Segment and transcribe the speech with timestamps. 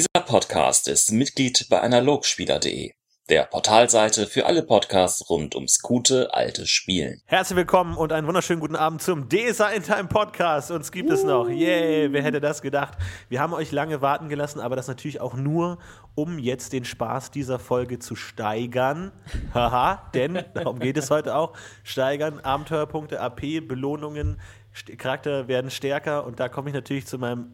[0.00, 2.92] Dieser Podcast ist Mitglied bei analogspieler.de,
[3.28, 7.20] der Portalseite für alle Podcasts rund ums gute alte Spielen.
[7.26, 10.70] Herzlich willkommen und einen wunderschönen guten Abend zum DSA in Time Podcast.
[10.70, 11.50] Uns gibt es noch.
[11.50, 12.96] Yay, wer hätte das gedacht?
[13.28, 15.76] Wir haben euch lange warten gelassen, aber das natürlich auch nur,
[16.14, 19.12] um jetzt den Spaß dieser Folge zu steigern.
[19.52, 21.52] Haha, denn darum geht es heute auch.
[21.84, 24.40] Steigern, Abenteuerpunkte, AP, Belohnungen,
[24.74, 27.52] St- Charakter werden stärker und da komme ich natürlich zu meinem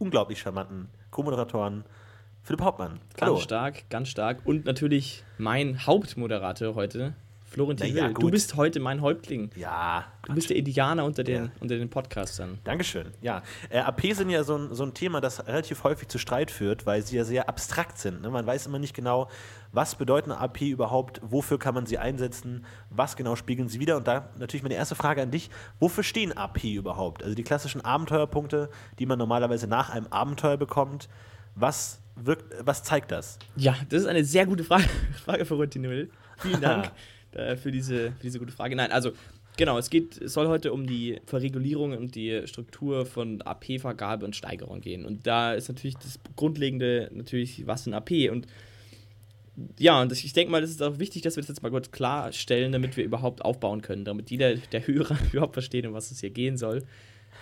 [0.00, 1.84] unglaublich charmanten Co-Moderatoren
[2.42, 3.00] Philipp Hauptmann.
[3.16, 4.40] Ganz stark, ganz stark.
[4.44, 7.14] Und natürlich mein Hauptmoderator heute,
[7.50, 8.08] Florentin ja.
[8.12, 9.50] Du bist heute mein Häuptling.
[9.56, 11.50] Ja, Du bist der Indianer unter den, Ja.
[11.58, 12.58] unter den Podcastern.
[12.62, 13.08] Dankeschön.
[13.20, 16.52] Ja, äh, AP sind ja so ein, so ein Thema, das relativ häufig zu Streit
[16.52, 18.22] führt, weil sie ja sehr abstrakt sind.
[18.22, 18.30] Ne?
[18.30, 19.28] Man weiß immer nicht genau,
[19.72, 23.96] was bedeuten AP überhaupt, wofür kann man sie einsetzen, was genau spiegeln sie wieder.
[23.96, 27.24] Und da natürlich meine erste Frage an dich: Wofür stehen AP überhaupt?
[27.24, 31.08] Also die klassischen Abenteuerpunkte, die man normalerweise nach einem Abenteuer bekommt.
[31.56, 33.40] Was, wirkt, was zeigt das?
[33.56, 34.84] Ja, das ist eine sehr gute Frage,
[35.24, 36.10] Frage für Will.
[36.38, 36.92] Vielen Dank
[37.32, 38.76] äh, für, diese, für diese gute Frage.
[38.76, 39.12] Nein, also
[39.56, 44.36] genau, es geht, es soll heute um die Verregulierung und die Struktur von AP-Vergabe und
[44.36, 45.04] Steigerung gehen.
[45.04, 48.46] Und da ist natürlich das Grundlegende natürlich, was ein AP und
[49.78, 51.90] ja, und ich denke mal, das ist auch wichtig, dass wir das jetzt mal kurz
[51.90, 56.20] klarstellen, damit wir überhaupt aufbauen können, damit jeder, der Hörer, überhaupt versteht, um was es
[56.20, 56.82] hier gehen soll.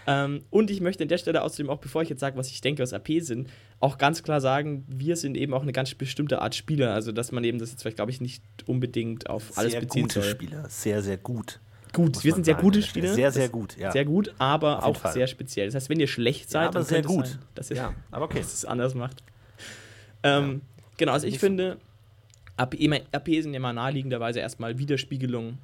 [0.07, 2.61] Ähm, und ich möchte an der Stelle außerdem auch, bevor ich jetzt sage, was ich
[2.61, 3.49] denke, was AP sind,
[3.81, 6.95] auch ganz klar sagen, wir sind eben auch eine ganz bestimmte Art Spieler.
[6.95, 10.03] Also, dass man eben das jetzt vielleicht, glaube ich, nicht unbedingt auf alles sehr beziehen
[10.03, 10.31] gute soll.
[10.31, 11.61] Spieler, sehr, sehr gut.
[11.93, 12.83] Gut, wir sind sehr gute.
[12.83, 13.15] Spieler.
[13.15, 13.93] Sehr, sehr gut, ja.
[13.93, 15.13] Sehr gut, aber auch Fall.
[15.13, 15.67] sehr speziell.
[15.67, 17.27] Das heißt, wenn ihr schlecht seid, Ja, aber dann sehr gut.
[17.27, 18.41] Sein, dass ihr, Ja, aber okay.
[18.41, 19.23] dass es anders macht.
[20.23, 20.61] Ähm,
[20.99, 21.79] Genau, also ich Nicht finde,
[22.57, 25.59] AP, mein, AP sind ja mal naheliegenderweise erstmal Widerspiegelung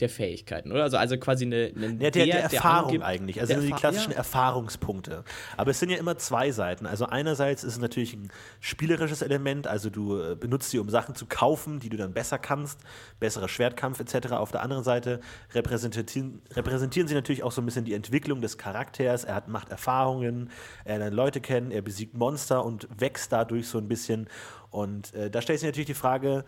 [0.00, 0.82] der Fähigkeiten, oder?
[0.82, 4.12] Also, also quasi eine, eine Ja, der, der, Erfahrung angibt- eigentlich, also der die klassischen
[4.12, 4.18] ja.
[4.18, 5.24] Erfahrungspunkte.
[5.56, 6.86] Aber es sind ja immer zwei Seiten.
[6.86, 11.14] Also einerseits ist es natürlich ein spielerisches Element, also du äh, benutzt sie, um Sachen
[11.14, 12.80] zu kaufen, die du dann besser kannst,
[13.18, 14.32] besserer Schwertkampf etc.
[14.32, 15.20] Auf der anderen Seite
[15.52, 19.24] repräsentieren, repräsentieren sie natürlich auch so ein bisschen die Entwicklung des Charakters.
[19.24, 20.50] Er hat, macht Erfahrungen,
[20.84, 24.28] er lernt Leute kennen, er besiegt Monster und wächst dadurch so ein bisschen.
[24.70, 26.44] Und äh, da stellt sich natürlich die Frage,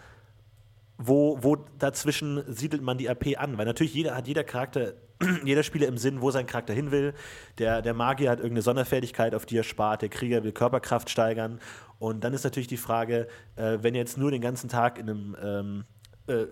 [0.99, 3.59] wo, wo dazwischen siedelt man die AP an?
[3.59, 4.95] Weil natürlich jeder hat jeder Charakter,
[5.45, 7.15] jeder Spieler im Sinn, wo sein Charakter hin will.
[7.59, 11.61] Der, der Magier hat irgendeine Sonderfertigkeit, auf die er spart, der Krieger will Körperkraft steigern.
[11.99, 15.37] Und dann ist natürlich die Frage, äh, wenn jetzt nur den ganzen Tag in einem
[15.43, 15.85] ähm,
[16.27, 16.47] äh,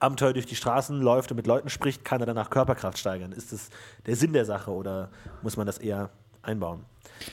[0.00, 3.32] Abenteuer durch die Straßen läuft und mit Leuten spricht, kann er danach Körperkraft steigern.
[3.32, 3.70] Ist das
[4.06, 5.10] der Sinn der Sache oder
[5.42, 6.10] muss man das eher
[6.42, 6.84] einbauen?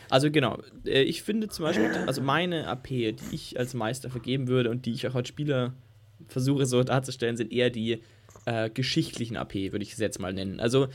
[0.09, 4.47] Also genau, äh, ich finde zum Beispiel, also meine AP, die ich als Meister vergeben
[4.47, 5.73] würde und die ich auch als Spieler
[6.27, 8.01] versuche so darzustellen, sind eher die
[8.45, 10.59] äh, geschichtlichen AP, würde ich es jetzt mal nennen.
[10.59, 10.87] Also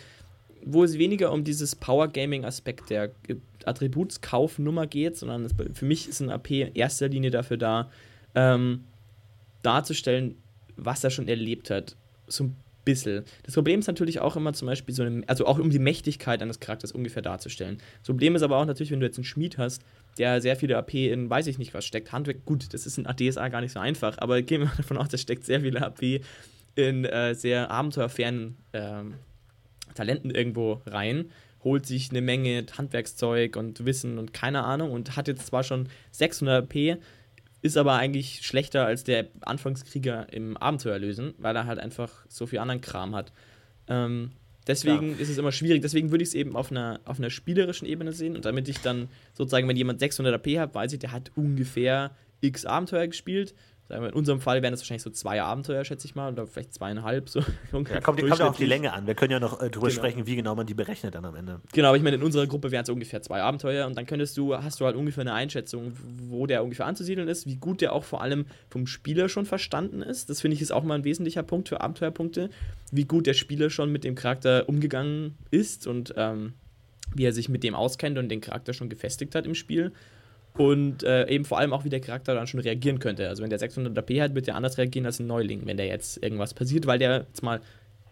[0.65, 5.85] wo es weniger um dieses Power Gaming Aspekt der äh, Attributskaufnummer geht, sondern es, für
[5.85, 7.91] mich ist ein AP in erster Linie dafür da,
[8.35, 8.85] ähm,
[9.63, 10.37] darzustellen,
[10.77, 11.97] was er schon erlebt hat.
[12.27, 13.25] So ein bisschen.
[13.43, 16.43] Das Problem ist natürlich auch immer zum Beispiel so eine, also auch um die Mächtigkeit
[16.43, 17.79] eines Charakters ungefähr darzustellen.
[17.99, 19.83] Das Problem ist aber auch natürlich, wenn du jetzt einen Schmied hast,
[20.21, 22.13] der sehr viele AP in weiß ich nicht was steckt.
[22.13, 25.09] Handwerk, gut, das ist in DSA gar nicht so einfach, aber gehen wir davon aus,
[25.09, 26.21] der steckt sehr viele AP
[26.75, 29.15] in äh, sehr abenteuerfernen ähm,
[29.95, 31.31] Talenten irgendwo rein,
[31.65, 35.89] holt sich eine Menge Handwerkszeug und Wissen und keine Ahnung und hat jetzt zwar schon
[36.11, 37.01] 600 AP,
[37.63, 42.47] ist aber eigentlich schlechter als der Anfangskrieger im Abenteuer lösen, weil er halt einfach so
[42.47, 43.33] viel anderen Kram hat.
[43.89, 44.33] Ähm,
[44.67, 45.83] deswegen ist es immer schwierig.
[45.83, 48.79] Deswegen würde ich es eben auf einer, auf einer spielerischen Ebene sehen und damit ich
[48.79, 53.55] dann sozusagen, wenn jemand 600 AP hat, weiß ich, der hat ungefähr x Abenteuer gespielt.
[53.91, 56.47] Sagen wir, in unserem Fall wären das wahrscheinlich so zwei Abenteuer, schätze ich mal, oder
[56.47, 57.29] vielleicht zweieinhalb.
[57.29, 57.41] So
[57.73, 58.65] Ja, kommt, kommt ja auf die.
[58.65, 59.09] Länge an.
[59.09, 59.99] Wir können ja noch äh, drüber Genau.
[60.01, 61.61] sprechen, wie genau man die berechnet dann am Ende.
[61.73, 64.37] Genau, aber ich meine, in unserer Gruppe wären es ungefähr zwei Abenteuer und dann könntest
[64.37, 65.93] du, hast du halt ungefähr eine Einschätzung,
[66.29, 70.03] wo der ungefähr anzusiedeln ist, wie gut der auch vor allem vom Spieler schon verstanden
[70.03, 70.31] ist.
[70.31, 72.49] Das finde ich ist auch mal ein wesentlicher Punkt für Abenteuerpunkte,
[72.93, 76.53] wie gut der Spieler schon mit dem Charakter umgegangen ist und ähm,
[77.13, 79.91] wie er sich mit dem auskennt und den Charakter schon gefestigt hat im Spiel.
[80.57, 83.29] Und äh, eben vor allem auch, wie der Charakter dann schon reagieren könnte.
[83.29, 85.87] Also wenn der 600 AP hat, wird der anders reagieren als ein Neuling, wenn der
[85.87, 87.61] jetzt irgendwas passiert, weil der jetzt mal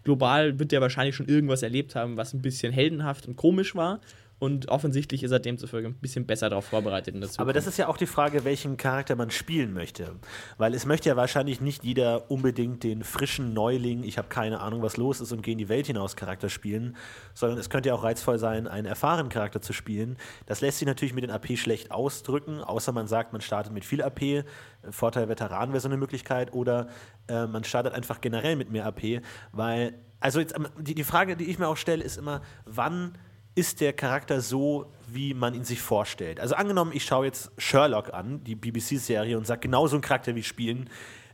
[0.05, 4.01] global wird der wahrscheinlich schon irgendwas erlebt haben, was ein bisschen heldenhaft und komisch war.
[4.39, 7.41] Und offensichtlich ist er demzufolge ein bisschen besser darauf vorbereitet in der Zukunft.
[7.41, 10.17] Aber das ist ja auch die Frage, welchen Charakter man spielen möchte.
[10.59, 14.83] Weil es möchte ja wahrscheinlich nicht jeder unbedingt den frischen Neuling, ich habe keine Ahnung,
[14.83, 16.97] was los ist und gehe in die Welt hinaus Charakter spielen,
[17.35, 20.17] sondern es könnte ja auch reizvoll sein, einen erfahrenen Charakter zu spielen.
[20.47, 23.85] Das lässt sich natürlich mit den AP schlecht ausdrücken, außer man sagt, man startet mit
[23.85, 24.45] viel AP.
[24.91, 26.53] Vorteil Veteran wäre so eine Möglichkeit.
[26.53, 26.89] Oder
[27.27, 29.21] äh, man startet einfach generell mit mehr AP,
[29.51, 33.19] weil, also jetzt, ähm, die, die Frage, die ich mir auch stelle, ist immer, wann
[33.59, 36.39] ist der Charakter so, wie man ihn sich vorstellt.
[36.39, 40.37] Also angenommen, ich schaue jetzt Sherlock an, die BBC-Serie, und sage, genau so einen Charakter
[40.37, 40.89] wie spielen,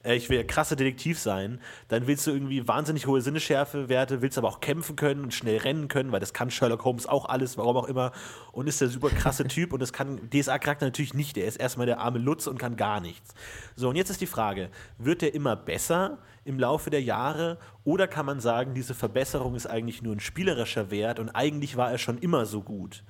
[0.04, 4.38] äh, ich will ein krasser Detektiv sein, dann willst du irgendwie wahnsinnig hohe Sinneschärfe-Werte, willst
[4.38, 7.58] aber auch kämpfen können und schnell rennen können, weil das kann Sherlock Holmes auch alles,
[7.58, 8.12] warum auch immer,
[8.52, 11.36] und ist der super krasse Typ und das kann DSA-Charakter natürlich nicht.
[11.36, 13.34] Der ist erstmal der arme Lutz und kann gar nichts.
[13.74, 18.06] So, und jetzt ist die Frage, wird der immer besser im Laufe der Jahre oder
[18.06, 21.98] kann man sagen, diese Verbesserung ist eigentlich nur ein spielerischer Wert und eigentlich war er
[21.98, 23.02] schon immer so gut?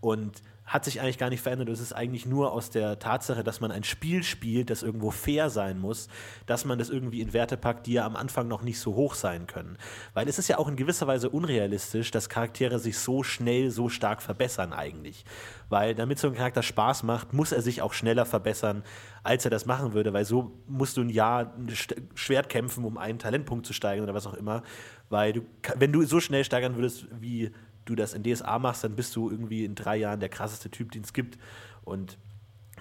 [0.00, 0.42] Und
[0.72, 1.68] hat sich eigentlich gar nicht verändert.
[1.68, 5.50] Es ist eigentlich nur aus der Tatsache, dass man ein Spiel spielt, das irgendwo fair
[5.50, 6.08] sein muss,
[6.46, 9.12] dass man das irgendwie in Werte packt, die ja am Anfang noch nicht so hoch
[9.12, 9.76] sein können.
[10.14, 13.90] Weil es ist ja auch in gewisser Weise unrealistisch, dass Charaktere sich so schnell, so
[13.90, 15.26] stark verbessern eigentlich.
[15.68, 18.82] Weil damit so ein Charakter Spaß macht, muss er sich auch schneller verbessern,
[19.24, 20.14] als er das machen würde.
[20.14, 21.68] Weil so musst du ein Jahr ein
[22.14, 24.62] Schwert kämpfen, um einen Talentpunkt zu steigern oder was auch immer.
[25.10, 25.42] Weil du,
[25.76, 27.50] wenn du so schnell steigern würdest, wie
[27.84, 30.92] du das in DSA machst, dann bist du irgendwie in drei Jahren der krasseste Typ,
[30.92, 31.38] den es gibt.
[31.84, 32.18] Und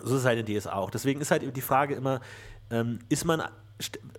[0.02, 0.90] so ist es halt in DSA auch.
[0.90, 2.22] Deswegen ist halt die Frage immer,
[2.70, 3.44] ähm, ist man,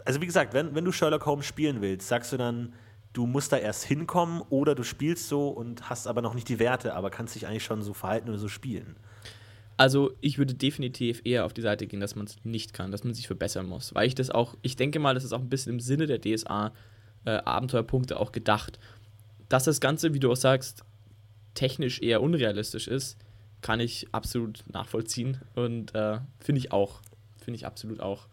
[0.04, 2.74] also wie gesagt, wenn, wenn du Sherlock Holmes spielen willst, sagst du dann,
[3.12, 6.58] du musst da erst hinkommen oder du spielst so und hast aber noch nicht die
[6.58, 8.96] Werte, aber kannst dich eigentlich schon so verhalten oder so spielen.
[9.76, 13.04] Also ich würde definitiv eher auf die Seite gehen, dass man es nicht kann, dass
[13.04, 13.94] man sich verbessern muss.
[13.94, 16.20] Weil ich das auch, ich denke mal, das ist auch ein bisschen im Sinne der
[16.20, 16.72] DSA
[17.24, 18.78] äh, Abenteuerpunkte auch gedacht.
[19.52, 20.82] Dass das Ganze, wie du auch sagst,
[21.52, 23.18] technisch eher unrealistisch ist,
[23.60, 27.02] kann ich absolut nachvollziehen und äh, finde ich auch.
[27.36, 28.28] Finde ich absolut auch.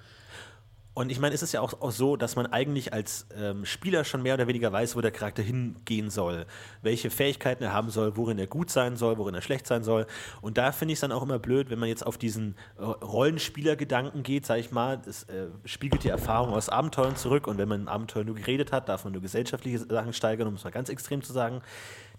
[0.99, 4.03] Und ich meine, ist es ja auch, auch, so, dass man eigentlich als ähm, Spieler
[4.03, 6.45] schon mehr oder weniger weiß, wo der Charakter hingehen soll,
[6.81, 10.07] welche Fähigkeiten er haben soll, worin er gut sein soll, worin er schlecht sein soll.
[10.41, 12.83] Und da finde ich es dann auch immer blöd, wenn man jetzt auf diesen äh,
[12.83, 17.47] Rollenspielergedanken geht, sage ich mal, das äh, spiegelt die Erfahrung aus Abenteuern zurück.
[17.47, 20.55] Und wenn man ein Abenteuer nur geredet hat, darf man nur gesellschaftliche Sachen steigern, um
[20.55, 21.61] es mal ganz extrem zu sagen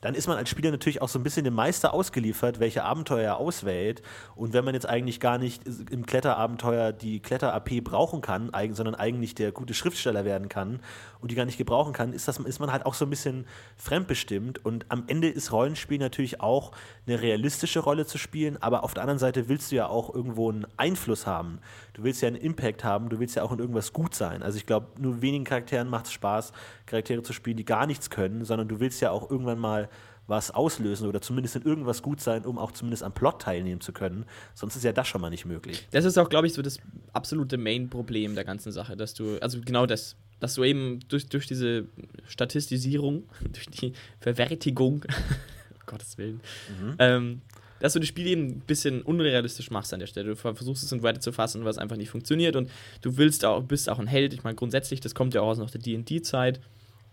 [0.01, 3.21] dann ist man als Spieler natürlich auch so ein bisschen dem Meister ausgeliefert, welche Abenteuer
[3.21, 4.03] er auswählt.
[4.35, 9.35] Und wenn man jetzt eigentlich gar nicht im Kletterabenteuer die Kletter-AP brauchen kann, sondern eigentlich
[9.35, 10.81] der gute Schriftsteller werden kann
[11.21, 13.47] und die gar nicht gebrauchen kann, ist, das, ist man halt auch so ein bisschen
[13.77, 14.65] fremdbestimmt.
[14.65, 16.73] Und am Ende ist Rollenspiel natürlich auch
[17.07, 20.51] eine realistische Rolle zu spielen, aber auf der anderen Seite willst du ja auch irgendwo
[20.51, 21.61] einen Einfluss haben.
[22.01, 24.43] Du willst ja einen Impact haben, du willst ja auch in irgendwas gut sein.
[24.43, 26.53] Also ich glaube, nur wenigen Charakteren macht es Spaß,
[26.87, 29.91] Charaktere zu spielen, die gar nichts können, sondern du willst ja auch irgendwann mal
[30.27, 33.93] was auslösen oder zumindest in irgendwas gut sein, um auch zumindest am Plot teilnehmen zu
[33.93, 34.25] können.
[34.55, 35.87] Sonst ist ja das schon mal nicht möglich.
[35.91, 36.79] Das ist auch, glaube ich, so das
[37.13, 41.47] absolute Main-Problem der ganzen Sache, dass du, also genau das, dass du eben durch, durch
[41.47, 41.85] diese
[42.27, 45.05] Statistisierung, durch die Verwertigung,
[45.75, 46.41] um Gottes Willen,
[46.81, 46.95] mhm.
[46.99, 47.43] ähm,
[47.81, 50.29] dass du das Spiel eben ein bisschen unrealistisch machst an der Stelle.
[50.29, 52.71] Du versuchst es in Werte zu fassen, was einfach nicht funktioniert und
[53.03, 54.33] du willst auch, bist auch ein Held.
[54.33, 56.61] Ich meine, grundsätzlich, das kommt ja auch aus noch der D&D-Zeit.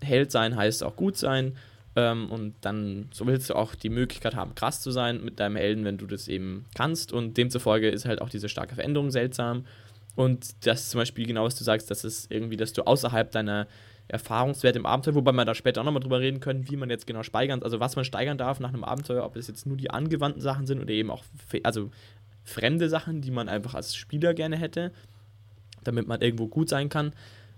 [0.01, 1.55] Held sein heißt auch gut sein
[1.95, 5.55] ähm, und dann so willst du auch die Möglichkeit haben, krass zu sein mit deinem
[5.55, 9.65] Helden, wenn du das eben kannst und demzufolge ist halt auch diese starke Veränderung seltsam
[10.17, 13.31] und das ist zum Beispiel genau, was du sagst, dass es irgendwie, dass du außerhalb
[13.31, 13.67] deiner
[14.07, 17.07] Erfahrungswerte im Abenteuer, wobei wir da später auch nochmal drüber reden können, wie man jetzt
[17.07, 19.89] genau steigern, also was man steigern darf nach einem Abenteuer, ob es jetzt nur die
[19.89, 21.23] angewandten Sachen sind oder eben auch
[21.63, 21.91] also
[22.43, 24.91] fremde Sachen, die man einfach als Spieler gerne hätte,
[25.83, 27.13] damit man irgendwo gut sein kann.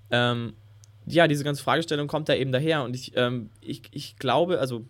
[0.10, 0.54] Ähm,
[1.06, 4.86] ja, diese ganze Fragestellung kommt da eben daher und ich, ähm, ich, ich glaube, also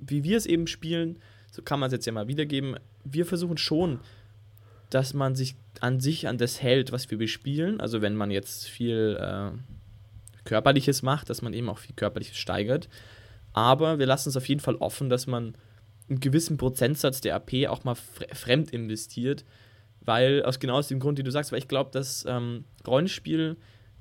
[0.00, 1.18] wie wir es eben spielen,
[1.50, 4.00] so kann man es jetzt ja mal wiedergeben, wir versuchen schon,
[4.90, 7.80] dass man sich an sich an das hält, was wir bespielen.
[7.80, 9.50] Also wenn man jetzt viel äh,
[10.44, 12.88] Körperliches macht, dass man eben auch viel Körperliches steigert.
[13.52, 15.54] Aber wir lassen es auf jeden Fall offen, dass man
[16.08, 19.44] einen gewissen Prozentsatz der AP auch mal fremd investiert,
[20.00, 23.56] weil aus genau aus dem Grund, den du sagst, weil ich glaube, dass ähm, Rollenspiel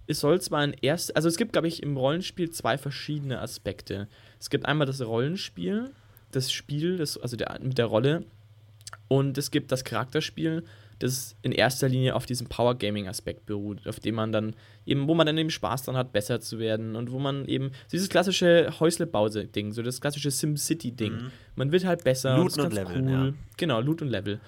[0.08, 4.08] es soll zwar ein erst, also es gibt, glaube ich, im Rollenspiel zwei verschiedene Aspekte.
[4.40, 5.92] Es gibt einmal das Rollenspiel,
[6.32, 8.26] das Spiel, das, also der, mit der Rolle,
[9.08, 10.64] und es gibt das Charakterspiel,
[11.04, 14.56] das in erster Linie auf diesem Power Gaming Aspekt beruht, auf dem man dann
[14.86, 17.72] eben, wo man dann eben Spaß dran hat, besser zu werden und wo man eben
[17.92, 21.14] dieses klassische Häuslebause-Ding, so das klassische SimCity-Ding.
[21.14, 21.32] Mhm.
[21.56, 22.38] Man wird halt besser.
[22.38, 23.02] Loot und, Level.
[23.02, 23.12] Cool.
[23.12, 23.34] Ja.
[23.58, 24.40] Genau, Loot und Level.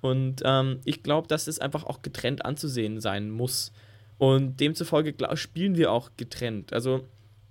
[0.00, 3.72] Und ähm, ich glaube, dass es einfach auch getrennt anzusehen sein muss.
[4.18, 6.72] Und demzufolge glaub, spielen wir auch getrennt.
[6.72, 7.06] Also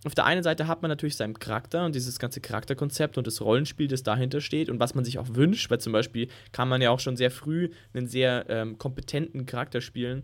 [0.06, 3.41] auf der einen Seite hat man natürlich seinen Charakter und dieses ganze Charakterkonzept und das
[3.41, 6.82] Rollenspiel, das dahinter steht und was man sich auch wünscht, weil zum Beispiel kann man
[6.82, 10.24] ja auch schon sehr früh einen sehr ähm, kompetenten Charakter spielen,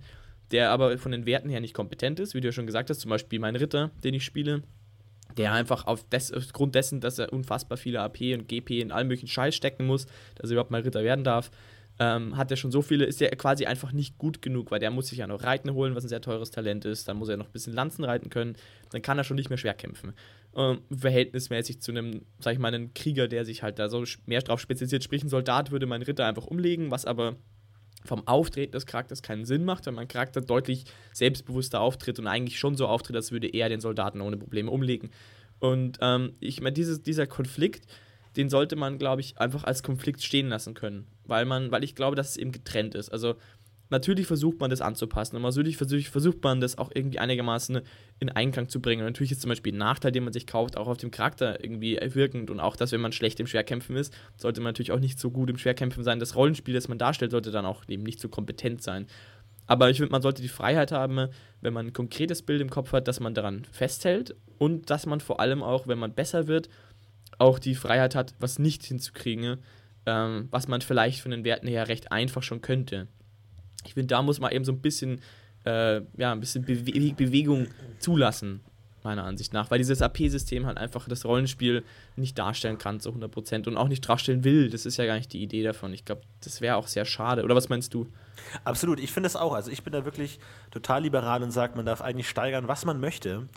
[0.51, 3.01] der aber von den Werten her nicht kompetent ist, wie du ja schon gesagt hast,
[3.01, 4.63] zum Beispiel mein Ritter, den ich spiele,
[5.38, 9.08] der einfach auf des, aufgrund dessen, dass er unfassbar viele AP und GP in allen
[9.08, 10.05] möglichen Scheiß stecken muss,
[10.36, 11.51] dass er überhaupt mal Ritter werden darf,
[11.99, 14.91] ähm, hat er schon so viele, ist er quasi einfach nicht gut genug, weil der
[14.91, 17.07] muss sich ja noch Reiten holen, was ein sehr teures Talent ist.
[17.07, 18.55] Dann muss er noch ein bisschen Lanzen reiten können.
[18.91, 20.13] Dann kann er schon nicht mehr schwer kämpfen.
[20.55, 24.41] ähm, verhältnismäßig zu einem, sag ich mal, einem Krieger, der sich halt da so mehr
[24.41, 25.03] drauf spezialisiert.
[25.03, 27.35] Sprich, ein Soldat würde meinen Ritter einfach umlegen, was aber
[28.03, 32.59] vom Auftreten des Charakters keinen Sinn macht, weil mein Charakter deutlich selbstbewusster auftritt und eigentlich
[32.59, 35.09] schon so auftritt, als würde er den Soldaten ohne Probleme umlegen.
[35.59, 37.87] Und ähm, ich meine, dieser Konflikt,
[38.37, 41.07] den sollte man, glaube ich, einfach als Konflikt stehen lassen können.
[41.25, 43.09] Weil man, weil ich glaube, dass es eben getrennt ist.
[43.09, 43.35] Also
[43.89, 47.81] natürlich versucht man das anzupassen und natürlich versucht man das auch irgendwie einigermaßen
[48.19, 49.01] in Einklang zu bringen.
[49.01, 51.63] Und natürlich ist zum Beispiel ein Nachteil, den man sich kauft, auch auf dem Charakter
[51.63, 54.99] irgendwie wirkend und auch, dass wenn man schlecht im Schwerkämpfen ist, sollte man natürlich auch
[54.99, 56.19] nicht so gut im Schwerkämpfen sein.
[56.19, 59.07] Das Rollenspiel, das man darstellt, sollte dann auch eben nicht so kompetent sein.
[59.67, 61.27] Aber ich finde, man sollte die Freiheit haben,
[61.61, 65.19] wenn man ein konkretes Bild im Kopf hat, dass man daran festhält und dass man
[65.19, 66.69] vor allem auch, wenn man besser wird,
[67.37, 69.57] auch die Freiheit hat, was nicht hinzukriegen,
[70.05, 73.07] ähm, was man vielleicht von den Werten her recht einfach schon könnte.
[73.85, 75.21] Ich finde, da muss man eben so ein bisschen,
[75.65, 77.67] äh, ja, ein bisschen Bewe Bewegung
[77.99, 78.61] zulassen,
[79.05, 81.83] meiner Ansicht nach, weil dieses AP-System halt einfach das Rollenspiel
[82.15, 84.69] nicht darstellen kann zu 100% und auch nicht darstellen will.
[84.69, 85.93] Das ist ja gar nicht die Idee davon.
[85.93, 87.43] Ich glaube, das wäre auch sehr schade.
[87.43, 88.07] Oder was meinst du?
[88.63, 89.53] Absolut, ich finde es auch.
[89.53, 90.39] Also ich bin da wirklich
[90.71, 93.47] total liberal und sage, man darf eigentlich steigern, was man möchte.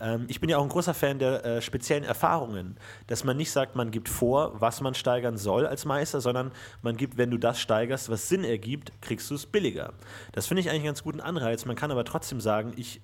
[0.00, 3.52] Ähm, ich bin ja auch ein großer Fan der äh, speziellen Erfahrungen, dass man nicht
[3.52, 7.38] sagt, man gibt vor, was man steigern soll als Meister, sondern man gibt, wenn du
[7.38, 9.92] das steigerst, was Sinn ergibt, kriegst du es billiger.
[10.32, 11.64] Das finde ich eigentlich einen ganz guten Anreiz.
[11.64, 13.00] Man kann aber trotzdem sagen, ich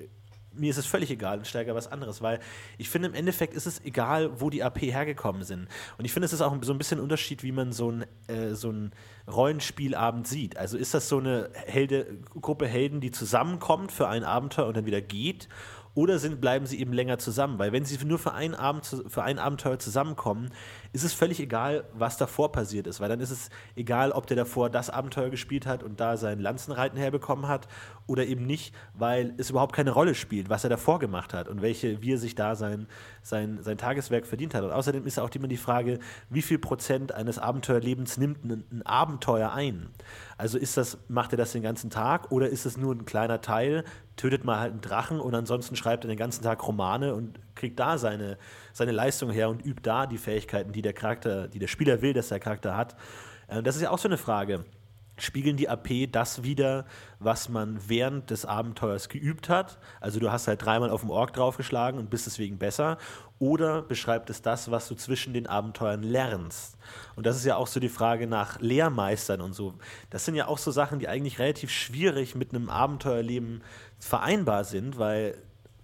[0.59, 2.41] mir ist es völlig egal und steige was anderes, weil
[2.77, 5.69] ich finde, im Endeffekt ist es egal, wo die AP hergekommen sind.
[5.97, 8.05] Und ich finde, es ist auch so ein bisschen ein Unterschied, wie man so ein,
[8.29, 8.93] äh, so ein
[9.27, 10.57] Rollenspielabend sieht.
[10.57, 14.87] Also ist das so eine Helde, Gruppe Helden, die zusammenkommt für ein Abenteuer und dann
[14.87, 15.49] wieder geht?
[15.95, 17.59] Oder sind, bleiben sie eben länger zusammen?
[17.59, 20.51] Weil wenn sie nur für ein, Abend, für ein Abenteuer zusammenkommen,
[20.93, 23.01] ist es völlig egal, was davor passiert ist.
[23.01, 26.41] Weil dann ist es egal, ob der davor das Abenteuer gespielt hat und da sein
[26.41, 27.69] Lanzenreiten herbekommen hat
[28.07, 31.63] oder eben nicht, weil es überhaupt keine Rolle spielt, was er davor gemacht hat und
[31.63, 32.87] welche, wie er sich da sein,
[33.23, 34.65] sein, sein Tageswerk verdient hat.
[34.65, 35.99] Und außerdem ist auch immer die Frage,
[36.31, 39.91] wie viel Prozent eines Abenteuerlebens nimmt ein, ein Abenteuer ein?
[40.39, 43.41] Also ist das, macht er das den ganzen Tag oder ist es nur ein kleiner
[43.41, 43.85] Teil,
[44.17, 47.79] tötet mal halt einen Drachen und ansonsten schreibt er den ganzen Tag Romane und kriegt
[47.79, 48.39] da seine,
[48.73, 52.15] seine Leistung her und übt da die Fähigkeiten, die der Charakter, die der Spieler will,
[52.15, 52.97] dass der Charakter hat.
[53.49, 54.65] Äh, das ist ja auch so eine Frage.
[55.21, 56.85] Spiegeln die AP das wieder,
[57.19, 59.79] was man während des Abenteuers geübt hat?
[60.01, 62.99] Also du hast halt dreimal auf dem Ork draufgeschlagen und bist deswegen besser.
[63.41, 66.77] Oder beschreibt es das, was du zwischen den Abenteuern lernst?
[67.17, 69.75] Und das ist ja auch so die Frage nach Lehrmeistern und so.
[70.11, 73.63] Das sind ja auch so Sachen, die eigentlich relativ schwierig mit einem Abenteuerleben
[73.99, 75.37] vereinbar sind, weil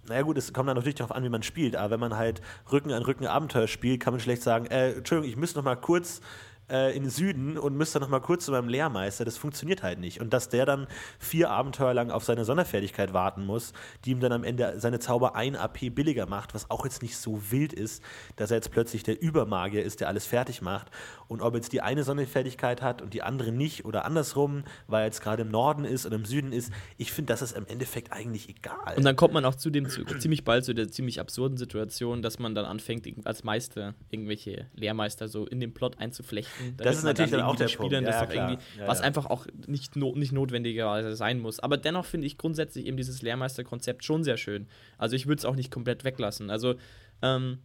[0.07, 2.41] naja gut, es kommt dann natürlich darauf an, wie man spielt, aber wenn man halt
[2.71, 5.75] Rücken an Rücken Abenteuer spielt, kann man schlecht sagen, äh, Entschuldigung, ich müsste noch mal
[5.75, 6.21] kurz
[6.69, 9.25] äh, in den Süden und müsste noch mal kurz zu meinem Lehrmeister.
[9.25, 10.21] Das funktioniert halt nicht.
[10.21, 10.87] Und dass der dann
[11.19, 15.35] vier Abenteuer lang auf seine Sonderfertigkeit warten muss, die ihm dann am Ende seine Zauber
[15.35, 18.03] ein AP billiger macht, was auch jetzt nicht so wild ist,
[18.35, 20.87] dass er jetzt plötzlich der Übermagier ist, der alles fertig macht.
[21.27, 25.05] Und ob jetzt die eine Sonderfertigkeit hat und die andere nicht oder andersrum, weil er
[25.05, 28.11] jetzt gerade im Norden ist oder im Süden ist, ich finde, das ist im Endeffekt
[28.11, 28.95] eigentlich egal.
[28.95, 32.39] Und dann kommt man auch zu dem ziemlich bald zu der ziemlich absurden Situation, dass
[32.39, 37.31] man dann anfängt, als Meister irgendwelche Lehrmeister so in den Plot einzuflechten das ist natürlich
[37.31, 38.33] dann, dann auch der Spielern Punkt.
[38.33, 41.59] Ja, ja, ja, was einfach auch nicht, no, nicht notwendigerweise sein muss.
[41.59, 44.67] Aber dennoch finde ich grundsätzlich eben dieses Lehrmeister-Konzept schon sehr schön.
[44.97, 46.49] Also ich würde es auch nicht komplett weglassen.
[46.49, 46.75] Also
[47.21, 47.59] ähm,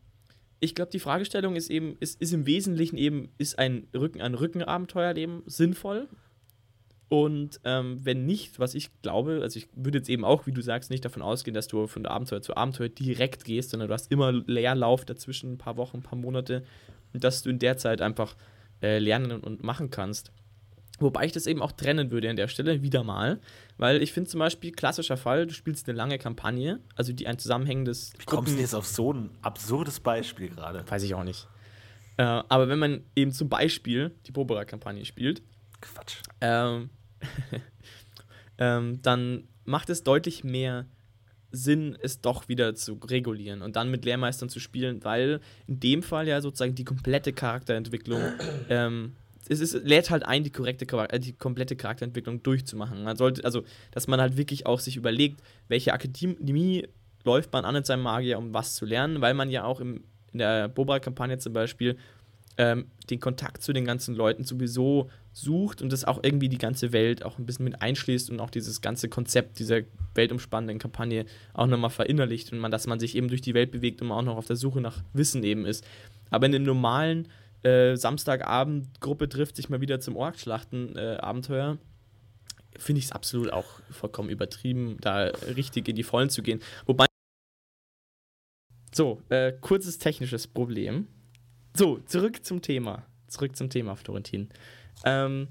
[0.61, 4.35] ich glaube, die Fragestellung ist eben, ist, ist im Wesentlichen eben, ist ein Rücken an
[4.35, 6.09] Rücken-Abenteuerleben sinnvoll?
[7.09, 10.63] Und ähm, wenn nicht, was ich glaube, also ich würde jetzt eben auch, wie du
[10.63, 14.13] sagst, nicht davon ausgehen, dass du von Abenteuer zu Abenteuer direkt gehst, sondern du hast
[14.13, 16.63] immer Leerlauf dazwischen, ein paar Wochen, ein paar Monate
[17.13, 18.37] und dass du in der Zeit einfach
[18.83, 20.33] äh, lernen und machen kannst.
[21.01, 23.41] Wobei ich das eben auch trennen würde an der Stelle, wieder mal.
[23.79, 27.39] Weil ich finde zum Beispiel, klassischer Fall, du spielst eine lange Kampagne, also die ein
[27.39, 28.13] zusammenhängendes.
[28.19, 30.85] Wie kommst du jetzt auf so ein absurdes Beispiel gerade?
[30.89, 31.49] Weiß ich auch nicht.
[32.19, 35.43] Äh, aber wenn man eben zum Beispiel die Bobera-Kampagne spielt.
[35.81, 36.17] Quatsch.
[36.43, 36.91] Ähm,
[38.59, 40.87] ähm, dann macht es deutlich mehr
[41.53, 46.03] Sinn, es doch wieder zu regulieren und dann mit Lehrmeistern zu spielen, weil in dem
[46.03, 48.21] Fall ja sozusagen die komplette Charakterentwicklung,
[48.69, 49.13] ähm,
[49.49, 53.03] es ist, lädt halt ein, die, korrekte, äh, die komplette Charakterentwicklung durchzumachen.
[53.03, 56.87] Man sollte, also, dass man halt wirklich auch sich überlegt, welche Akademie
[57.25, 60.05] läuft man an in seinem Magier, um was zu lernen, weil man ja auch im,
[60.33, 61.97] in der Boba-Kampagne zum Beispiel
[62.59, 66.93] ähm, den Kontakt zu den ganzen Leuten sowieso sucht und das auch irgendwie die ganze
[66.93, 69.83] Welt auch ein bisschen mit einschließt und auch dieses ganze Konzept dieser
[70.15, 74.03] weltumspannenden Kampagne auch nochmal verinnerlicht und man, dass man sich eben durch die Welt bewegt
[74.03, 75.87] und man auch noch auf der Suche nach Wissen eben ist.
[76.31, 77.29] Aber in dem normalen
[77.63, 81.73] äh, Samstagabend-Gruppe trifft sich mal wieder zum Orkschlachten-Abenteuer.
[81.73, 85.25] Äh, Finde ich es absolut auch vollkommen übertrieben, da
[85.57, 86.61] richtig in die Vollen zu gehen.
[86.87, 87.07] Wobei
[88.93, 91.07] So, äh, kurzes technisches Problem.
[91.77, 93.05] So, zurück zum Thema.
[93.29, 94.49] Zurück zum Thema, Florentin.
[95.05, 95.49] Ähm,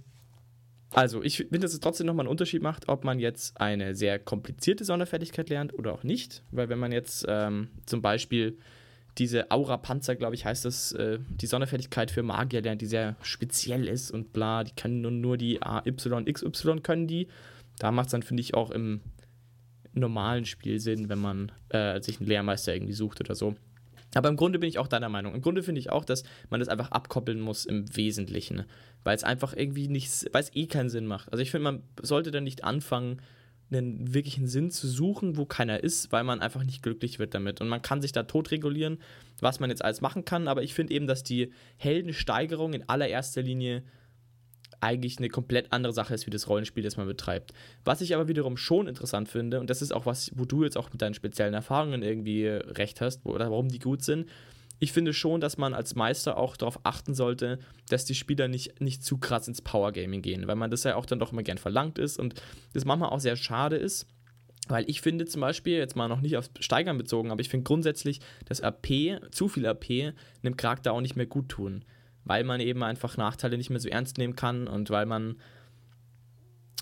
[0.92, 4.18] also, ich finde, dass es trotzdem nochmal einen Unterschied macht, ob man jetzt eine sehr
[4.18, 6.44] komplizierte Sonderfertigkeit lernt oder auch nicht.
[6.52, 8.58] Weil wenn man jetzt ähm, zum Beispiel
[9.18, 13.88] diese Aura-Panzer, glaube ich, heißt das, äh, die Sonderfertigkeit für Magier lernt, die sehr speziell
[13.88, 17.28] ist und bla, die können nur, nur die AY, XY können die.
[17.78, 19.02] Da macht es dann, finde ich, auch im
[19.94, 23.56] normalen Spiel Sinn, wenn man äh, sich einen Lehrmeister irgendwie sucht oder so.
[24.16, 25.36] Aber im Grunde bin ich auch deiner Meinung.
[25.36, 28.66] Im Grunde finde ich auch, dass man das einfach abkoppeln muss im Wesentlichen.
[29.04, 31.32] Weil es einfach irgendwie nicht, weil es eh keinen Sinn macht.
[31.32, 33.22] Also ich finde, man sollte dann nicht anfangen,
[33.72, 37.62] einen wirklichen Sinn zu suchen, wo keiner ist, weil man einfach nicht glücklich wird damit.
[37.62, 38.98] Und man kann sich da tot regulieren,
[39.42, 40.48] was man jetzt alles machen kann.
[40.48, 43.84] Aber ich finde eben, dass die Heldensteigerung in allererster Linie
[44.82, 47.54] eigentlich eine komplett andere Sache ist wie das Rollenspiel, das man betreibt.
[47.84, 50.78] Was ich aber wiederum schon interessant finde, und das ist auch was, wo du jetzt
[50.78, 54.30] auch mit deinen speziellen Erfahrungen irgendwie recht hast, oder warum die gut sind,
[54.80, 57.60] ich finde schon, dass man als Meister auch darauf achten sollte,
[57.90, 60.96] dass die Spieler nicht, nicht zu krass ins Power Gaming gehen, weil man das ja
[60.96, 62.42] auch dann doch immer gern verlangt ist und
[62.74, 64.08] das manchmal auch sehr schade ist.
[64.68, 67.64] Weil ich finde zum Beispiel, jetzt mal noch nicht auf Steigern bezogen, aber ich finde
[67.64, 68.88] grundsätzlich, dass AP,
[69.32, 71.84] zu viel AP, einem Charakter auch nicht mehr gut tun
[72.30, 75.38] weil man eben einfach Nachteile nicht mehr so ernst nehmen kann und weil man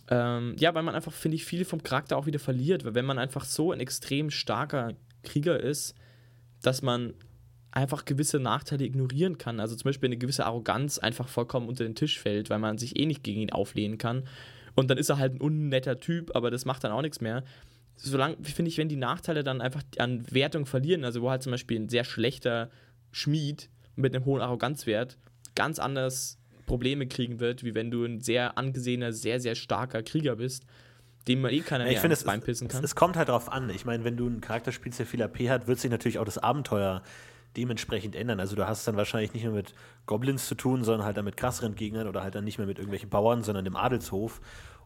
[0.10, 3.06] ähm, ja, weil man einfach, finde ich, viel vom Charakter auch wieder verliert, weil wenn
[3.06, 5.96] man einfach so ein extrem starker Krieger ist,
[6.62, 7.14] dass man
[7.78, 9.60] einfach gewisse Nachteile ignorieren kann.
[9.60, 13.00] Also zum Beispiel eine gewisse Arroganz einfach vollkommen unter den Tisch fällt, weil man sich
[13.00, 14.24] eh nicht gegen ihn auflehnen kann.
[14.76, 17.44] Und dann ist er halt ein unnetter Typ, aber das macht dann auch nichts mehr.
[17.96, 21.52] Solange, finde ich, wenn die Nachteile dann einfach an Wertung verlieren, also wo halt zum
[21.52, 22.70] Beispiel ein sehr schlechter
[23.12, 25.18] Schmied mit einem hohen Arroganzwert
[25.56, 30.36] ganz anders Probleme kriegen wird, wie wenn du ein sehr angesehener, sehr, sehr starker Krieger
[30.36, 30.66] bist,
[31.28, 32.84] dem man eh keiner ja, mehr finde, Bein pissen kann.
[32.84, 33.70] Es, es, kommt halt darauf an.
[33.70, 36.26] Ich meine, wenn du einen Charakter spielst, der viel AP hat, wird sich natürlich auch
[36.26, 37.02] das Abenteuer
[37.58, 38.40] dementsprechend ändern.
[38.40, 39.74] Also du hast es dann wahrscheinlich nicht mehr mit
[40.06, 42.78] Goblins zu tun, sondern halt dann mit krasseren Gegnern oder halt dann nicht mehr mit
[42.78, 44.40] irgendwelchen Bauern, sondern dem Adelshof.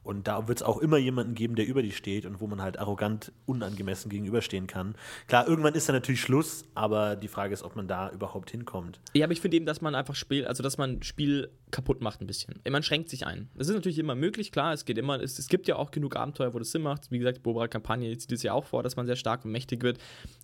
[0.03, 2.61] Und da wird es auch immer jemanden geben, der über dich steht und wo man
[2.61, 4.95] halt arrogant, unangemessen gegenüberstehen kann.
[5.27, 8.99] Klar, irgendwann ist da natürlich Schluss, aber die Frage ist, ob man da überhaupt hinkommt.
[9.13, 12.21] Ja, aber ich finde eben, dass man einfach spielt, also dass man Spiel kaputt macht
[12.21, 12.59] ein bisschen.
[12.69, 13.49] Man schränkt sich ein.
[13.55, 16.15] Das ist natürlich immer möglich, klar, es geht immer, es, es gibt ja auch genug
[16.15, 17.11] Abenteuer, wo das Sinn macht.
[17.11, 19.83] Wie gesagt, Bobra Kampagne zieht es ja auch vor, dass man sehr stark und mächtig
[19.83, 19.97] wird.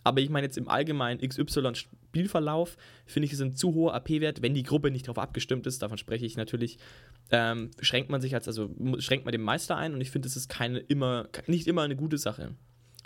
[0.03, 4.53] Aber ich meine jetzt im allgemeinen XY-Spielverlauf, finde ich, ist ein zu hoher AP-Wert, wenn
[4.53, 6.77] die Gruppe nicht darauf abgestimmt ist, davon spreche ich natürlich,
[7.31, 10.35] ähm, schränkt man sich als, also schränkt man den Meister ein und ich finde, das
[10.35, 12.55] ist keine immer, nicht immer eine gute Sache.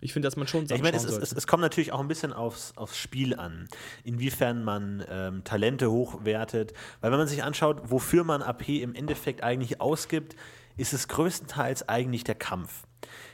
[0.02, 2.08] Ich finde, dass man schon ja, Ich meine, es, es, es, kommt natürlich auch ein
[2.08, 3.70] bisschen aufs, aufs Spiel an,
[4.04, 6.74] inwiefern man ähm, Talente hochwertet.
[7.00, 10.36] Weil wenn man sich anschaut, wofür man AP im Endeffekt eigentlich ausgibt,
[10.76, 12.84] ist es größtenteils eigentlich der Kampf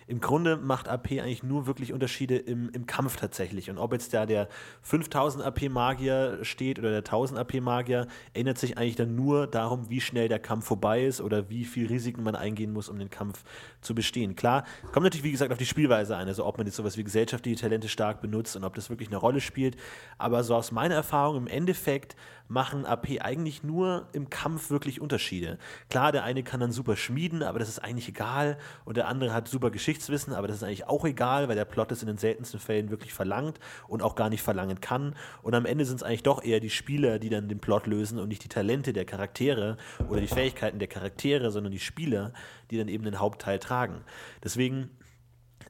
[0.07, 3.69] im Grunde macht AP eigentlich nur wirklich Unterschiede im, im Kampf tatsächlich.
[3.69, 4.47] Und ob jetzt da der
[4.81, 10.29] 5000 AP-Magier steht oder der 1000 AP-Magier, ändert sich eigentlich dann nur darum, wie schnell
[10.29, 13.43] der Kampf vorbei ist oder wie viel Risiken man eingehen muss, um den Kampf
[13.81, 14.35] zu bestehen.
[14.35, 17.03] Klar, kommt natürlich, wie gesagt, auf die Spielweise ein, also ob man jetzt sowas wie
[17.03, 19.75] gesellschaftliche Talente stark benutzt und ob das wirklich eine Rolle spielt.
[20.17, 22.15] Aber so aus meiner Erfahrung im Endeffekt
[22.47, 25.57] machen AP eigentlich nur im Kampf wirklich Unterschiede.
[25.89, 28.57] Klar, der eine kann dann super schmieden, aber das ist eigentlich egal.
[28.85, 31.91] Und der andere hat super Geschichtswissen, aber das ist eigentlich auch egal, weil der Plot
[31.91, 35.15] es in den seltensten Fällen wirklich verlangt und auch gar nicht verlangen kann.
[35.41, 38.19] Und am Ende sind es eigentlich doch eher die Spieler, die dann den Plot lösen
[38.19, 39.77] und nicht die Talente der Charaktere
[40.09, 42.33] oder die Fähigkeiten der Charaktere, sondern die Spieler,
[42.71, 44.01] die dann eben den Hauptteil tragen.
[44.43, 44.89] Deswegen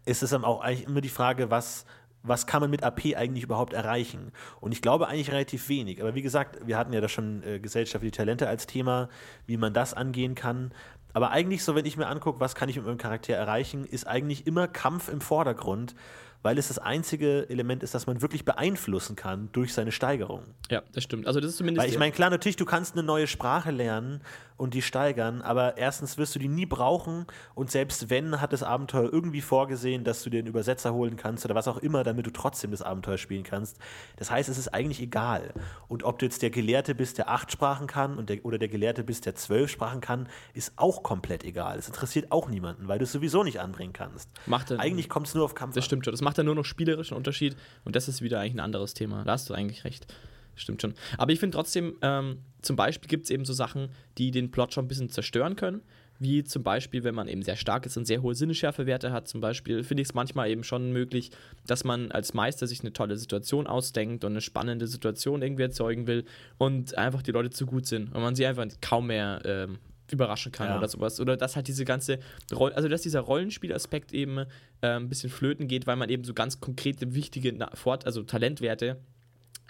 [0.05, 1.85] ist es dann auch eigentlich immer die Frage, was,
[2.27, 4.31] was kann man mit AP eigentlich überhaupt erreichen?
[4.59, 6.01] Und ich glaube eigentlich relativ wenig.
[6.01, 9.09] Aber wie gesagt, wir hatten ja da schon äh, gesellschaftliche Talente als Thema,
[9.45, 10.71] wie man das angehen kann.
[11.13, 14.07] Aber eigentlich so, wenn ich mir angucke, was kann ich mit meinem Charakter erreichen, ist
[14.07, 15.95] eigentlich immer Kampf im Vordergrund
[16.43, 20.43] weil es das einzige Element ist, das man wirklich beeinflussen kann durch seine Steigerung.
[20.69, 21.27] Ja, das stimmt.
[21.27, 21.83] Also das ist zumindest.
[21.83, 24.21] Weil ich meine, klar, natürlich, du kannst eine neue Sprache lernen
[24.57, 28.63] und die steigern, aber erstens wirst du die nie brauchen und selbst wenn, hat das
[28.63, 32.25] Abenteuer irgendwie vorgesehen, dass du dir einen Übersetzer holen kannst oder was auch immer, damit
[32.25, 33.77] du trotzdem das Abenteuer spielen kannst.
[34.17, 35.53] Das heißt, es ist eigentlich egal.
[35.87, 38.67] Und ob du jetzt der Gelehrte bist, der acht Sprachen kann und der, oder der
[38.67, 41.77] Gelehrte bist, der zwölf Sprachen kann, ist auch komplett egal.
[41.77, 44.29] Es interessiert auch niemanden, weil du es sowieso nicht anbringen kannst.
[44.47, 45.75] Macht eigentlich kommt es nur auf Kampf.
[45.75, 46.13] Das stimmt schon.
[46.13, 49.23] Das macht dann nur noch spielerischen Unterschied und das ist wieder eigentlich ein anderes Thema.
[49.23, 50.13] Da hast du eigentlich recht.
[50.55, 50.93] Stimmt schon.
[51.17, 53.87] Aber ich finde trotzdem, ähm, zum Beispiel gibt es eben so Sachen,
[54.17, 55.83] die den Plot schon ein bisschen zerstören können.
[56.19, 59.39] Wie zum Beispiel, wenn man eben sehr stark ist und sehr hohe Sinneschärfewerte hat, zum
[59.39, 61.31] Beispiel, finde ich es manchmal eben schon möglich,
[61.65, 66.07] dass man als Meister sich eine tolle Situation ausdenkt und eine spannende Situation irgendwie erzeugen
[66.07, 66.25] will
[66.57, 69.77] und einfach die Leute zu gut sind und man sie einfach kaum mehr ähm,
[70.11, 70.77] überraschen kann ja.
[70.77, 71.19] oder sowas.
[71.19, 72.19] Oder dass halt diese ganze
[72.53, 74.45] Roll also dass dieser Rollenspielaspekt eben äh,
[74.81, 78.97] ein bisschen flöten geht, weil man eben so ganz konkrete, wichtige Fort also Talentwerte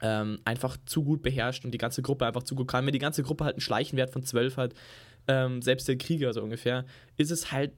[0.02, 2.86] ähm, einfach zu gut beherrscht und die ganze Gruppe einfach zu gut kann.
[2.86, 4.73] Wenn die ganze Gruppe halt einen Schleichenwert von 12 hat,
[5.28, 6.86] ähm, selbst der Krieger so ungefähr,
[7.17, 7.71] ist es halt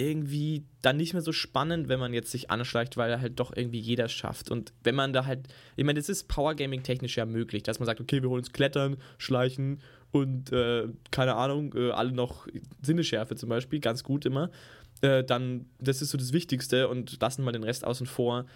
[0.00, 3.80] irgendwie dann nicht mehr so spannend, wenn man jetzt sich anschleicht, weil halt doch irgendwie
[3.80, 4.50] jeder schafft.
[4.50, 7.86] Und wenn man da halt, ich meine, das ist Powergaming technisch ja möglich, dass man
[7.86, 9.80] sagt, okay, wir holen uns Klettern, Schleichen
[10.12, 12.46] und äh, keine Ahnung, äh, alle noch
[12.82, 14.50] Sinneschärfe zum Beispiel, ganz gut immer.
[15.02, 18.46] Äh, dann, das ist so das Wichtigste und lassen mal den Rest außen vor.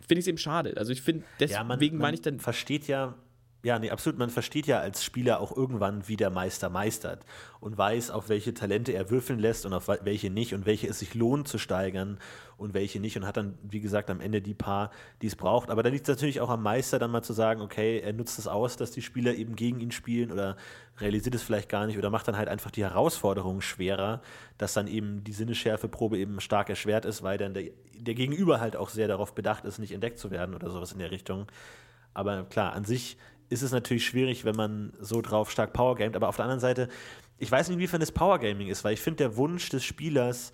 [0.00, 0.74] Finde ich es eben schade.
[0.76, 2.40] Also ich finde, deswegen ja, meine ich dann.
[2.40, 3.14] Versteht ja,
[3.64, 4.18] ja, nee, absolut.
[4.18, 7.24] Man versteht ja als Spieler auch irgendwann, wie der Meister meistert
[7.60, 10.98] und weiß, auf welche Talente er würfeln lässt und auf welche nicht und welche es
[10.98, 12.18] sich lohnt zu steigern
[12.56, 15.70] und welche nicht und hat dann, wie gesagt, am Ende die paar, die es braucht.
[15.70, 18.40] Aber da liegt es natürlich auch am Meister, dann mal zu sagen, okay, er nutzt
[18.40, 20.56] es aus, dass die Spieler eben gegen ihn spielen oder
[20.98, 24.22] realisiert es vielleicht gar nicht oder macht dann halt einfach die Herausforderung schwerer,
[24.58, 28.74] dass dann eben die Sinneschärfeprobe eben stark erschwert ist, weil dann der, der Gegenüber halt
[28.74, 31.46] auch sehr darauf bedacht ist, nicht entdeckt zu werden oder sowas in der Richtung.
[32.14, 33.16] Aber klar, an sich
[33.52, 36.16] ist es natürlich schwierig, wenn man so drauf stark Powergamet.
[36.16, 36.88] Aber auf der anderen Seite,
[37.38, 40.52] ich weiß nicht, inwiefern das Powergaming ist, weil ich finde, der Wunsch des Spielers,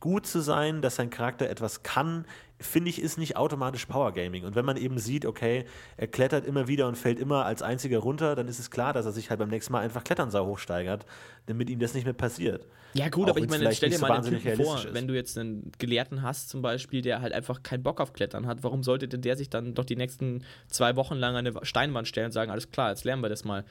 [0.00, 2.24] gut zu sein, dass sein Charakter etwas kann,
[2.60, 4.44] finde ich, ist nicht automatisch Powergaming.
[4.44, 5.64] Und wenn man eben sieht, okay,
[5.96, 9.06] er klettert immer wieder und fällt immer als einziger runter, dann ist es klar, dass
[9.06, 11.06] er sich halt beim nächsten Mal einfach Klettern sau hochsteigert,
[11.46, 12.66] damit ihm das nicht mehr passiert.
[12.92, 14.92] Ja, gut, Auch aber ich meine, stell dir so mal den Typen vor, ist.
[14.92, 18.46] wenn du jetzt einen Gelehrten hast, zum Beispiel, der halt einfach keinen Bock auf Klettern
[18.46, 21.64] hat, warum sollte denn der sich dann doch die nächsten zwei Wochen lang an eine
[21.64, 23.64] Steinwand stellen und sagen, alles klar, jetzt lernen wir das mal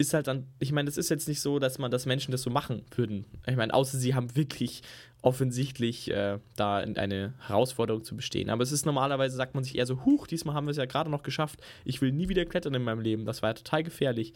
[0.00, 2.40] ist halt dann, ich meine, das ist jetzt nicht so, dass man, dass Menschen das
[2.40, 3.26] so machen würden.
[3.46, 4.82] Ich meine, außer sie haben wirklich
[5.20, 8.48] offensichtlich äh, da eine Herausforderung zu bestehen.
[8.48, 10.86] Aber es ist normalerweise, sagt man sich eher so, huch, diesmal haben wir es ja
[10.86, 11.60] gerade noch geschafft.
[11.84, 13.26] Ich will nie wieder klettern in meinem Leben.
[13.26, 14.32] Das war ja total gefährlich.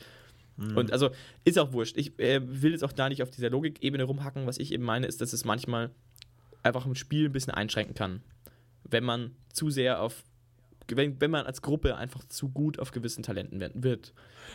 [0.59, 0.77] Mhm.
[0.77, 1.09] Und also
[1.45, 1.97] ist auch wurscht.
[1.97, 4.47] Ich äh, will jetzt auch da nicht auf dieser Logikebene rumhacken.
[4.47, 5.91] Was ich eben meine, ist, dass es manchmal
[6.63, 8.21] einfach im Spiel ein bisschen einschränken kann.
[8.83, 10.25] Wenn man zu sehr auf
[10.89, 14.13] wenn, wenn man als Gruppe einfach zu gut auf gewissen Talenten wird.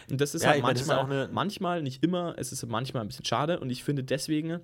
[0.09, 3.07] Und das ist ja, halt manchmal, meine, ist manchmal, nicht immer, es ist manchmal ein
[3.07, 4.59] bisschen schade und ich finde deswegen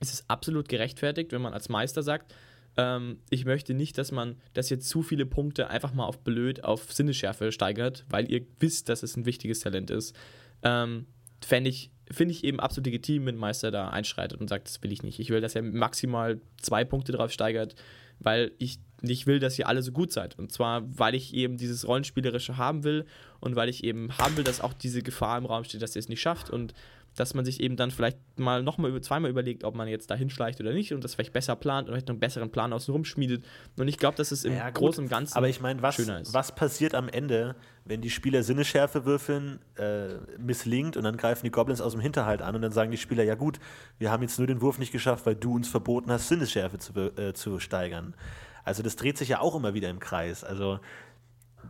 [0.00, 2.34] ist es absolut gerechtfertigt, wenn man als Meister sagt,
[2.76, 6.64] ähm, ich möchte nicht, dass man, dass jetzt zu viele Punkte einfach mal auf blöd
[6.64, 10.14] auf Sinneschärfe steigert, weil ihr wisst, dass es ein wichtiges Talent ist.
[10.62, 11.06] Ähm,
[11.44, 14.82] Fände ich, finde ich eben absolut legitim, wenn ein Meister da einschreitet und sagt, das
[14.82, 15.18] will ich nicht.
[15.18, 17.74] Ich will, dass er maximal zwei Punkte drauf steigert,
[18.18, 20.38] weil ich nicht will, dass ihr alle so gut seid.
[20.38, 23.04] Und zwar, weil ich eben dieses Rollenspielerische haben will
[23.40, 26.00] und weil ich eben haben will, dass auch diese Gefahr im Raum steht, dass ihr
[26.00, 26.72] es nicht schafft und
[27.16, 30.60] dass man sich eben dann vielleicht mal nochmal zweimal überlegt, ob man jetzt da hinschleicht
[30.60, 33.44] oder nicht und das vielleicht besser plant und vielleicht einen besseren Plan außenrum schmiedet.
[33.78, 35.98] Und ich glaube, dass es im ja, Großen und Ganzen Aber ich meine, was,
[36.32, 41.50] was passiert am Ende, wenn die Spieler Sinneschärfe würfeln, äh, misslingt und dann greifen die
[41.50, 43.58] Goblins aus dem Hinterhalt an und dann sagen die Spieler, ja gut,
[43.98, 46.92] wir haben jetzt nur den Wurf nicht geschafft, weil du uns verboten hast, Sinneschärfe zu,
[46.94, 48.14] äh, zu steigern.
[48.66, 50.42] Also das dreht sich ja auch immer wieder im Kreis.
[50.42, 50.80] Also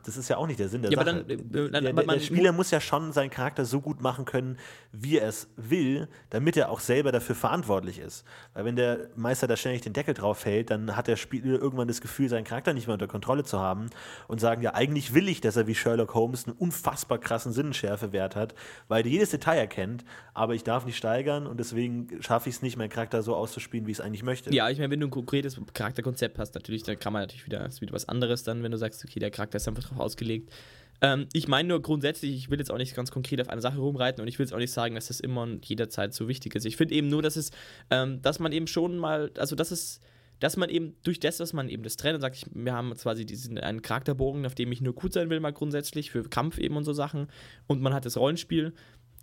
[0.05, 1.25] das ist ja auch nicht der Sinn der ja, Sache.
[1.25, 4.25] Dann, äh, dann, der, der, der, Spieler muss ja schon seinen Charakter so gut machen
[4.25, 4.59] können,
[4.93, 8.25] wie er es will, damit er auch selber dafür verantwortlich ist.
[8.55, 11.89] Weil wenn der Meister da ständig den Deckel drauf hält, dann hat der Spieler irgendwann
[11.89, 13.91] das Gefühl, seinen Charakter nicht mehr unter Kontrolle zu haben
[14.29, 18.37] und sagen, ja, eigentlich will ich, dass er wie Sherlock Holmes einen unfassbar krassen Sinnenschärfewert
[18.37, 18.55] hat,
[18.89, 20.05] weil er jedes Detail erkennt,
[20.35, 23.87] aber ich darf nicht steigern und deswegen schaffe ich es nicht, meinen Charakter so auszuspielen,
[23.87, 24.53] wie ich es eigentlich möchte.
[24.55, 27.65] Ja, ich meine, wenn du ein konkretes Charakterkonzept hast, natürlich, dann kann man natürlich wieder,
[27.67, 30.53] ist wieder was anderes dann, wenn du sagst, okay, der Charakter ist einfach drauf ausgelegt.
[31.01, 33.79] Ähm, ich meine nur grundsätzlich, ich will jetzt auch nicht ganz konkret auf eine Sache
[33.79, 36.55] rumreiten und ich will jetzt auch nicht sagen, dass das immer und jederzeit so wichtig
[36.55, 36.65] ist.
[36.65, 37.51] Ich finde eben nur, dass es,
[37.91, 40.01] ähm, dass man eben schon mal, also dass es,
[40.41, 42.95] dass man eben durch das, was man eben das trennt und sagt, ich, wir haben
[42.95, 46.59] quasi diesen einen Charakterbogen, auf dem ich nur gut sein will, mal grundsätzlich, für Kampf
[46.59, 47.29] eben und so Sachen.
[47.67, 48.75] Und man hat das Rollenspiel.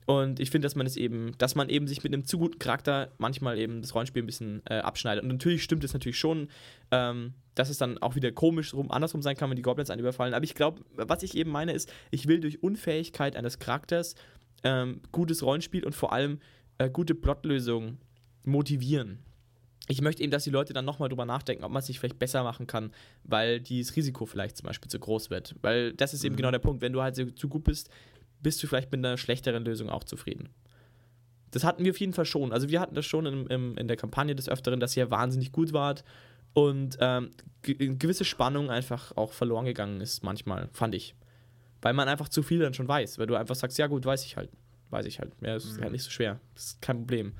[0.05, 2.59] Und ich finde, dass man es eben, dass man eben sich mit einem zu guten
[2.59, 5.23] Charakter manchmal eben das Rollenspiel ein bisschen äh, abschneidet.
[5.23, 6.49] Und natürlich stimmt es natürlich schon,
[6.91, 10.01] ähm, dass es dann auch wieder komisch rum, andersrum sein kann, wenn die Goblins einen
[10.01, 10.33] überfallen.
[10.33, 14.15] Aber ich glaube, was ich eben meine, ist, ich will durch Unfähigkeit eines Charakters
[14.63, 16.39] ähm, gutes Rollenspiel und vor allem
[16.77, 17.99] äh, gute Plotlösungen
[18.45, 19.19] motivieren.
[19.89, 22.17] Ich möchte eben, dass die Leute dann nochmal drüber nachdenken, ob man es sich vielleicht
[22.17, 22.91] besser machen kann,
[23.23, 25.55] weil dieses Risiko vielleicht zum Beispiel zu groß wird.
[25.61, 26.37] Weil das ist eben mhm.
[26.37, 26.81] genau der Punkt.
[26.81, 27.89] Wenn du halt so, zu gut bist,
[28.43, 30.49] bist du vielleicht mit einer schlechteren Lösung auch zufrieden.
[31.51, 32.51] Das hatten wir auf jeden Fall schon.
[32.51, 35.51] Also wir hatten das schon in, in, in der Kampagne des Öfteren, dass ihr wahnsinnig
[35.51, 36.03] gut wart
[36.53, 41.15] und ähm, gewisse Spannung einfach auch verloren gegangen ist manchmal, fand ich.
[41.81, 44.25] Weil man einfach zu viel dann schon weiß, weil du einfach sagst, ja gut, weiß
[44.25, 44.49] ich halt.
[44.89, 45.33] Weiß ich halt.
[45.41, 45.81] Ja, ist mhm.
[45.81, 46.39] halt nicht so schwer.
[46.53, 47.33] Das ist kein Problem.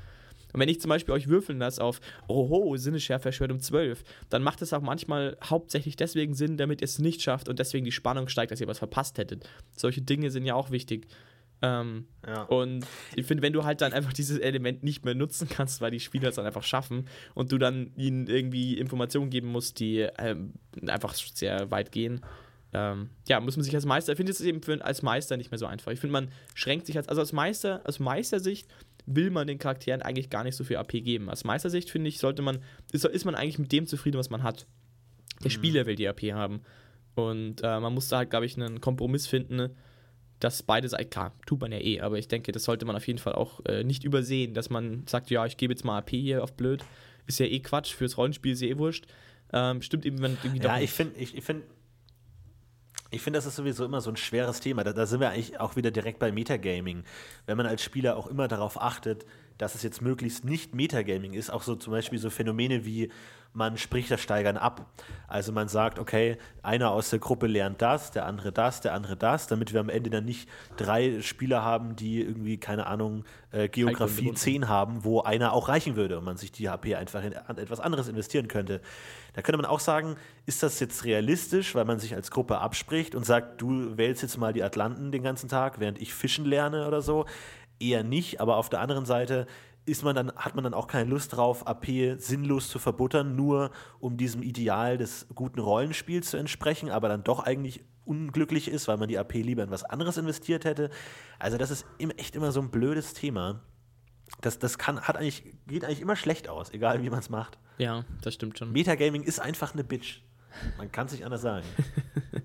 [0.54, 4.44] Und wenn ich zum Beispiel euch würfeln lasse auf, oho, Sinneschärfe erschwert um 12, dann
[4.44, 7.92] macht es auch manchmal hauptsächlich deswegen Sinn, damit ihr es nicht schafft und deswegen die
[7.92, 9.50] Spannung steigt, dass ihr was verpasst hättet.
[9.76, 11.08] Solche Dinge sind ja auch wichtig.
[11.64, 12.44] Ähm, ja.
[12.44, 12.86] Und
[13.16, 16.02] ich finde, wenn du halt dann einfach dieses Element nicht mehr nutzen kannst, weil die
[16.02, 20.54] Spieler es dann einfach schaffen und du dann ihnen irgendwie Informationen geben musst, die ähm,
[20.86, 22.22] einfach sehr weit gehen,
[22.74, 25.52] ähm, ja, muss man sich als Meister, ich finde es eben für, als Meister nicht
[25.52, 25.92] mehr so einfach.
[25.92, 28.68] Ich finde, man schränkt sich als, also als Meister, aus Meistersicht
[29.06, 31.30] will man den Charakteren eigentlich gar nicht so viel AP geben.
[31.30, 32.60] Aus Meistersicht, finde ich, sollte man,
[32.92, 34.66] ist, ist man eigentlich mit dem zufrieden, was man hat.
[35.44, 35.54] Der Mhm.
[35.54, 36.62] Spieler will die AP haben.
[37.16, 39.70] Und äh, man muss da halt, glaube ich, einen Kompromiss finden,
[40.40, 43.06] dass beide Seiten, klar, tut man ja eh, aber ich denke, das sollte man auf
[43.08, 46.10] jeden Fall auch äh, nicht übersehen, dass man sagt, ja, ich gebe jetzt mal AP
[46.12, 46.84] hier auf blöd.
[47.28, 49.06] Ist ja eh Quatsch, fürs Rollenspiel ist ja eh wurscht.
[49.54, 51.64] Ähm, stimmt eben, wenn irgendwie Ja, doch- ich finde, ich, ich finde,
[53.14, 54.84] ich finde, das ist sowieso immer so ein schweres Thema.
[54.84, 57.04] Da, da sind wir eigentlich auch wieder direkt bei Metagaming.
[57.46, 59.26] Wenn man als Spieler auch immer darauf achtet,
[59.58, 63.10] dass es jetzt möglichst nicht Metagaming ist, auch so zum Beispiel so Phänomene wie
[63.54, 64.88] man spricht das Steigern ab.
[65.28, 69.16] Also man sagt, okay, einer aus der Gruppe lernt das, der andere das, der andere
[69.16, 73.70] das, damit wir am Ende dann nicht drei Spieler haben, die irgendwie, keine Ahnung, äh,
[73.70, 74.38] Geografie gebunden.
[74.38, 77.80] 10 haben, wo einer auch reichen würde und man sich die HP einfach in etwas
[77.80, 78.82] anderes investieren könnte.
[79.34, 83.16] Da könnte man auch sagen, ist das jetzt realistisch, weil man sich als Gruppe abspricht
[83.16, 86.88] und sagt, du wählst jetzt mal die Atlanten den ganzen Tag, während ich fischen lerne
[86.88, 87.26] oder so?
[87.84, 89.48] Eher nicht, aber auf der anderen Seite
[89.86, 93.72] ist man dann, hat man dann auch keine Lust drauf, AP sinnlos zu verbuttern, nur
[94.00, 98.98] um diesem Ideal des guten Rollenspiels zu entsprechen, aber dann doch eigentlich unglücklich ist, weil
[98.98, 100.90] man die AP lieber in was anderes investiert hätte.
[101.40, 101.86] Also das ist
[102.18, 103.62] echt immer so ein blödes Thema.
[104.42, 107.58] Das, das kann, hat eigentlich, geht eigentlich immer schlecht aus, egal wie man es macht.
[107.78, 108.72] ja, das stimmt schon.
[108.72, 110.22] Metagaming ist einfach eine Bitch.
[110.78, 111.66] Man kann es nicht anders sagen.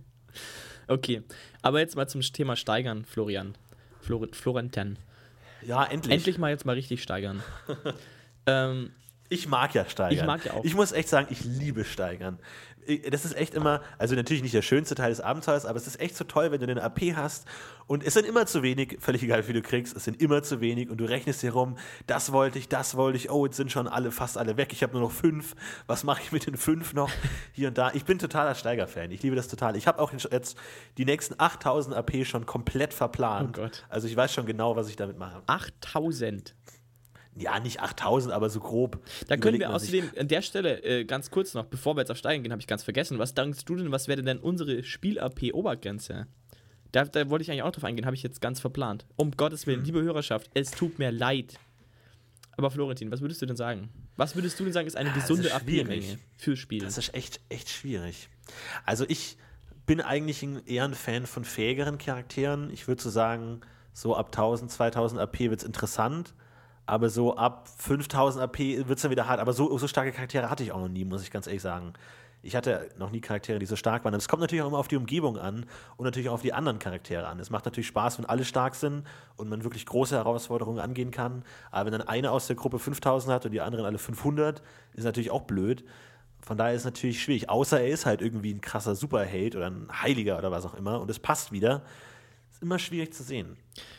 [0.89, 1.23] Okay,
[1.61, 3.57] aber jetzt mal zum Thema Steigern, Florian.
[4.01, 4.99] Flor Florentin.
[5.63, 6.15] Ja, endlich.
[6.15, 7.43] Endlich mal jetzt mal richtig steigern.
[8.47, 8.93] ähm,
[9.29, 10.19] Ich mag ja steigern.
[10.19, 10.65] Ich mag ja auch.
[10.65, 12.39] Ich muss echt sagen, ich liebe steigern.
[13.11, 16.01] Das ist echt immer, also natürlich nicht der schönste Teil des Abenteuers, aber es ist
[16.01, 17.47] echt so toll, wenn du eine AP hast
[17.87, 20.63] und es sind immer zu wenig, völlig egal wie du kriegst, es sind immer zu
[20.63, 23.71] wenig und du rechnest dir rum, das wollte ich, das wollte ich, oh, jetzt sind
[23.71, 25.55] schon alle, fast alle weg, ich habe nur noch fünf,
[25.87, 27.11] was mache ich mit den fünf noch
[27.53, 27.91] hier und da.
[27.93, 29.77] Ich bin totaler Steiger-Fan, ich liebe das total.
[29.77, 30.57] Ich habe auch jetzt
[30.97, 33.59] die nächsten 8000 AP schon komplett verplant.
[33.59, 33.85] Oh Gott.
[33.91, 35.43] Also ich weiß schon genau, was ich damit mache.
[35.47, 36.55] 8000.
[37.37, 38.99] Ja, nicht 8000, aber so grob.
[39.29, 42.01] Da können wir man sich- außerdem an der Stelle äh, ganz kurz noch, bevor wir
[42.01, 43.19] jetzt auf Steigen gehen, habe ich ganz vergessen.
[43.19, 46.27] Was denkst du denn, was wäre denn unsere Spiel-AP-Obergrenze?
[46.93, 49.07] Da, da wollte ich eigentlich auch drauf eingehen, habe ich jetzt ganz verplant.
[49.17, 49.67] Um Gottes Hm.
[49.73, 51.55] Willen, liebe Hörerschaft, es tut mir leid.
[52.57, 53.89] Aber Florentin, was würdest du denn sagen?
[54.17, 55.55] Was würdest du denn sagen, ist eine Ah, gesunde.
[55.55, 56.81] AP-Menge fürs Spiel?
[56.81, 58.29] Das ist echt, echt schwierig.
[58.85, 59.37] Also ich
[59.87, 62.71] bin eigentlich eher ein Fan von fähigeren Charakteren.
[62.73, 63.61] Ich würde so sagen,
[63.93, 66.35] so ab 1000, 2000 AP wird es interessant.
[66.89, 69.41] Aber so ab 5000 AP wird es dann wieder hart.
[69.41, 71.93] Aber so, so starke Charaktere hatte ich auch noch nie, muss ich ganz ehrlich sagen.
[72.41, 74.15] Ich hatte noch nie Charaktere, die so stark waren.
[74.15, 75.67] Es kommt natürlich auch immer auf die Umgebung an
[75.99, 77.41] und natürlich auch auf die anderen Charaktere an.
[77.41, 81.45] Es macht natürlich Spaß, wenn alle stark sind und man wirklich große Herausforderungen angehen kann.
[81.71, 84.63] Aber wenn dann eine aus der Gruppe 5000 hat und die anderen alle 500,
[84.95, 85.85] ist natürlich auch blöd.
[86.41, 87.51] Von daher ist es natürlich schwierig.
[87.51, 91.03] Außer er ist halt irgendwie ein krasser Superheld oder ein Heiliger oder was auch immer
[91.03, 91.83] und es passt wieder.
[92.59, 93.57] Ist immer schwierig zu sehen.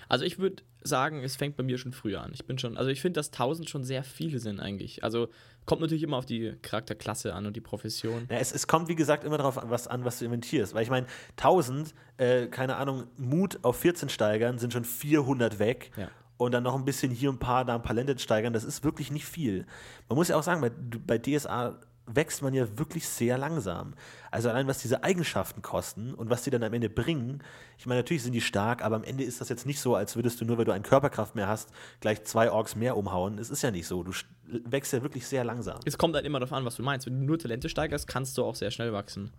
[0.09, 2.31] Also ich würde sagen, es fängt bei mir schon früher an.
[2.33, 5.01] Ich bin schon, also ich finde, dass 1000 schon sehr viele sind eigentlich.
[5.01, 5.29] Also
[5.65, 8.27] kommt natürlich immer auf die Charakterklasse an und die Profession.
[8.29, 10.73] Ja, es, es kommt, wie gesagt, immer darauf an, was, an, was du inventierst.
[10.73, 15.91] Weil ich meine, 1000, äh, keine Ahnung, Mut auf 14 steigern, sind schon 400 weg.
[15.95, 16.09] Ja.
[16.35, 18.83] Und dann noch ein bisschen hier ein paar, da ein paar Länder steigern, das ist
[18.83, 19.65] wirklich nicht viel.
[20.09, 20.71] Man muss ja auch sagen, bei,
[21.05, 21.79] bei DSA
[22.11, 23.93] wächst man ja wirklich sehr langsam.
[24.31, 27.43] Also allein was diese Eigenschaften kosten und was die dann am Ende bringen.
[27.77, 30.15] Ich meine, natürlich sind die stark, aber am Ende ist das jetzt nicht so, als
[30.15, 31.69] würdest du nur, weil du eine Körperkraft mehr hast,
[31.99, 33.37] gleich zwei Orks mehr umhauen.
[33.37, 34.01] Es ist ja nicht so.
[34.03, 35.79] Du st- wächst ja wirklich sehr langsam.
[35.85, 37.05] Es kommt halt immer darauf an, was du meinst.
[37.05, 39.31] Wenn du nur Talente steigerst, kannst du auch sehr schnell wachsen.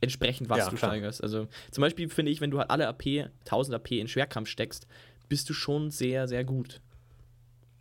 [0.00, 0.92] Entsprechend, was Ja, du klar.
[0.92, 1.22] steigerst.
[1.22, 4.86] Also zum Beispiel finde ich, wenn du halt alle AP, 1000 AP in Schwerkampf steckst,
[5.28, 6.80] bist du schon sehr, sehr gut.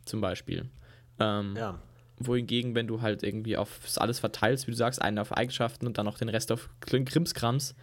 [0.06, 0.70] Zum Beispiel.
[1.20, 1.80] Ähm, Ja.
[2.20, 5.98] Wohingegen, wenn du halt irgendwie auf alles verteilst, wie du sagst, einen auf Eigenschaften und
[5.98, 7.76] dann noch den Rest auf Krimskrams,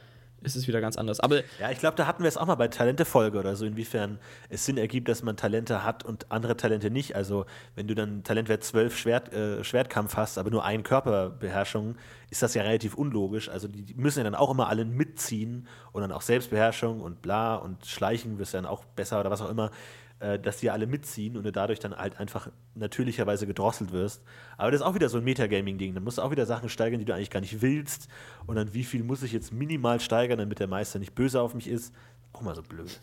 [0.42, 1.20] ist es wieder ganz anders.
[1.20, 4.18] Aber Ja, ich glaube, da hatten wir es auch mal bei Talente-Folge oder so, inwiefern
[4.48, 7.16] es Sinn ergibt, dass man Talente hat und andere Talente nicht.
[7.16, 11.96] Also, wenn du dann Talentwert 12 Schwert, äh, Schwertkampf hast, aber nur eine Körperbeherrschung,
[12.30, 13.48] ist das ja relativ unlogisch.
[13.48, 17.22] Also, die, die müssen ja dann auch immer alle mitziehen und dann auch Selbstbeherrschung und
[17.22, 19.70] bla und Schleichen wirst dann auch besser oder was auch immer,
[20.18, 24.22] äh, dass die alle mitziehen und du dadurch dann halt einfach natürlicherweise gedrosselt wirst.
[24.56, 25.94] Aber das ist auch wieder so ein Metagaming-Ding.
[25.94, 28.08] Da musst du auch wieder Sachen steigern, die du eigentlich gar nicht willst.
[28.46, 31.54] Und dann, wie viel muss ich jetzt minimal steigern, damit der Meister nicht böse auf
[31.54, 31.94] mich ist?
[32.32, 32.98] Auch mal so blöd.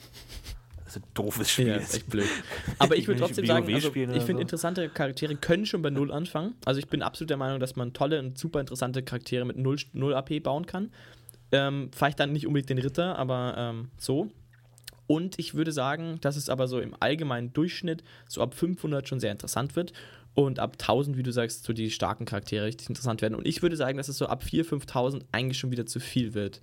[0.84, 1.68] Das ist ein doofes Spiel.
[1.68, 2.28] Ja, ist echt blöd.
[2.80, 4.38] Aber ich würde trotzdem sagen, also, ich finde, so.
[4.40, 6.56] interessante Charaktere können schon bei Null anfangen.
[6.66, 9.78] Also ich bin absolut der Meinung, dass man tolle und super interessante Charaktere mit Null,
[9.94, 10.92] Null AP bauen kann.
[11.52, 14.32] Ähm, vielleicht dann nicht unbedingt den Ritter, aber ähm, so.
[15.08, 19.20] Und ich würde sagen, dass es aber so im allgemeinen Durchschnitt so ab 500 schon
[19.20, 19.94] sehr interessant wird.
[20.34, 23.36] Und ab 1000, wie du sagst, so die starken Charaktere richtig interessant werden.
[23.36, 26.34] Und ich würde sagen, dass es so ab 4.000, 5.000 eigentlich schon wieder zu viel
[26.34, 26.62] wird.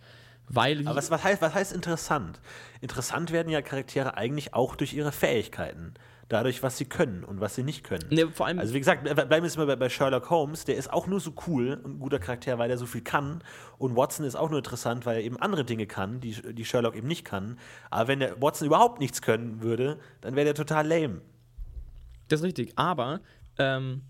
[0.48, 2.40] Weil Aber was, was, heißt, was heißt interessant?
[2.80, 5.94] Interessant werden ja Charaktere eigentlich auch durch ihre Fähigkeiten.
[6.30, 8.06] Dadurch, was sie können und was sie nicht können.
[8.08, 10.76] Ne, vor allem- also wie gesagt, bleiben wir jetzt mal bei, bei Sherlock Holmes, der
[10.76, 13.42] ist auch nur so cool und ein guter Charakter, weil er so viel kann.
[13.78, 16.94] Und Watson ist auch nur interessant, weil er eben andere Dinge kann, die, die Sherlock
[16.94, 17.58] eben nicht kann.
[17.90, 21.20] Aber wenn der Watson überhaupt nichts können würde, dann wäre der total lame.
[22.28, 22.74] Das ist richtig.
[22.76, 23.20] Aber
[23.58, 24.02] ähm,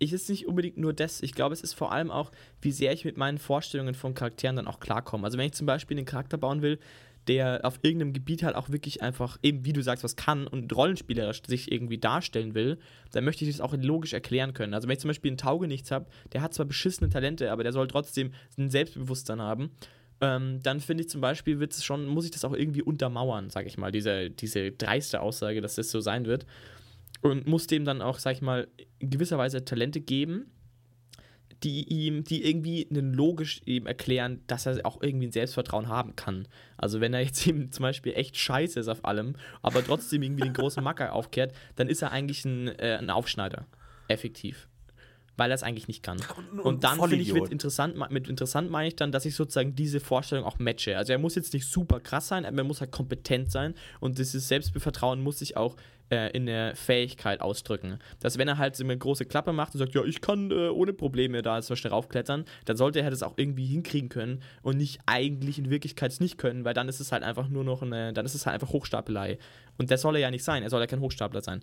[0.00, 1.22] ich ist nicht unbedingt nur das.
[1.22, 4.56] Ich glaube, es ist vor allem auch, wie sehr ich mit meinen Vorstellungen von Charakteren
[4.56, 5.24] dann auch klarkomme.
[5.24, 6.80] Also wenn ich zum Beispiel einen Charakter bauen will,
[7.28, 10.74] der auf irgendeinem Gebiet halt auch wirklich einfach, eben wie du sagst, was kann und
[10.74, 12.78] rollenspielerisch sich irgendwie darstellen will,
[13.12, 14.74] dann möchte ich das auch logisch erklären können.
[14.74, 17.72] Also wenn ich zum Beispiel einen Taugenichts habe, der hat zwar beschissene Talente, aber der
[17.72, 19.70] soll trotzdem ein Selbstbewusstsein haben,
[20.20, 23.68] ähm, dann finde ich zum Beispiel, wird's schon, muss ich das auch irgendwie untermauern, sage
[23.68, 26.46] ich mal, diese, diese dreiste Aussage, dass das so sein wird.
[27.22, 30.50] Und muss dem dann auch, sag ich mal, in gewisser Weise Talente geben,
[31.62, 36.16] die ihm, die irgendwie einen logisch eben erklären, dass er auch irgendwie ein Selbstvertrauen haben
[36.16, 36.48] kann.
[36.78, 40.44] Also wenn er jetzt eben zum Beispiel echt scheiße ist auf allem, aber trotzdem irgendwie
[40.44, 43.66] den großen Macker aufkehrt, dann ist er eigentlich ein, äh, ein Aufschneider.
[44.08, 44.68] Effektiv.
[45.36, 46.18] Weil er es eigentlich nicht kann.
[46.52, 49.74] Und- Und, dann finde ich, wird interessant, mit interessant meine ich dann, dass ich sozusagen
[49.74, 50.96] diese Vorstellung auch matche.
[50.98, 54.18] Also er muss jetzt nicht super krass sein, aber er muss halt kompetent sein und
[54.18, 55.76] dieses Selbstvertrauen muss sich auch
[56.10, 57.98] äh, in der Fähigkeit ausdrücken.
[58.20, 60.68] Dass wenn er halt so eine große Klappe macht und sagt, ja, ich kann äh,
[60.68, 64.76] ohne Probleme da zum Beispiel raufklettern, dann sollte er das auch irgendwie hinkriegen können und
[64.76, 67.82] nicht eigentlich in Wirklichkeit es nicht können, weil dann ist es halt einfach nur noch
[67.82, 69.38] eine, dann ist es halt einfach Hochstapelei.
[69.78, 71.62] Und das soll er ja nicht sein, er soll ja kein Hochstapler sein.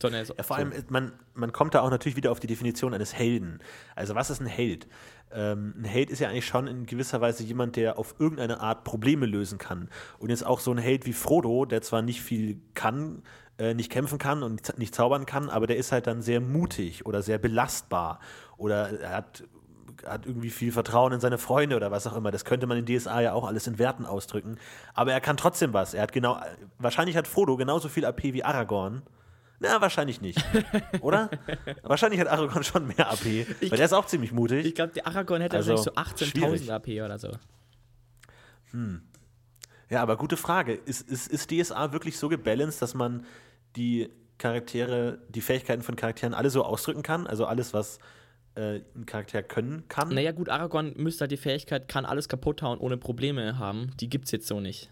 [0.00, 0.62] Sondern er Ja, vor so.
[0.62, 3.58] allem, man, man kommt da auch natürlich wieder auf die Definition eines Helden.
[3.94, 4.86] Also, was ist ein Held?
[5.32, 8.84] Ähm, ein Held ist ja eigentlich schon in gewisser Weise jemand, der auf irgendeine Art
[8.84, 9.90] Probleme lösen kann.
[10.18, 13.22] Und jetzt auch so ein Held wie Frodo, der zwar nicht viel kann,
[13.60, 17.06] äh, nicht kämpfen kann und nicht- zaubern kann, aber der ist halt dann sehr mutig
[17.06, 18.18] oder sehr belastbar.
[18.56, 19.44] Oder er hat
[20.06, 22.30] hat irgendwie viel Vertrauen in seine Freunde oder was auch immer.
[22.30, 24.56] Das könnte man in DSA ja auch alles in Werten ausdrücken.
[24.94, 25.92] Aber er kann trotzdem was.
[25.92, 26.40] Er hat genau,
[26.78, 29.02] wahrscheinlich hat Frodo genauso viel AP wie Aragorn.
[29.58, 30.42] Na, wahrscheinlich nicht.
[31.02, 31.28] Oder?
[31.82, 33.26] wahrscheinlich hat Aragorn schon mehr AP.
[33.26, 34.64] weil der ist auch ziemlich mutig.
[34.64, 36.72] Ich glaube, der Aragorn hätte Also, wahrscheinlich so 18.000 schwierig.
[36.72, 37.32] AP oder so.
[39.90, 40.72] Ja, aber gute Frage.
[40.74, 43.24] Ist, ist, ist DSA wirklich so gebalanced, dass man
[43.76, 47.26] die Charaktere, die Fähigkeiten von Charakteren alle so ausdrücken kann?
[47.26, 47.98] Also alles, was
[48.54, 50.08] äh, ein Charakter können kann?
[50.14, 53.92] Naja, gut, Aragorn müsste halt die Fähigkeit, kann alles kaputt hauen ohne Probleme haben.
[54.00, 54.90] Die gibt's jetzt so nicht.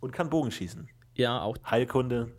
[0.00, 0.88] Und kann Bogen schießen.
[1.14, 2.32] Ja, auch Heilkunde.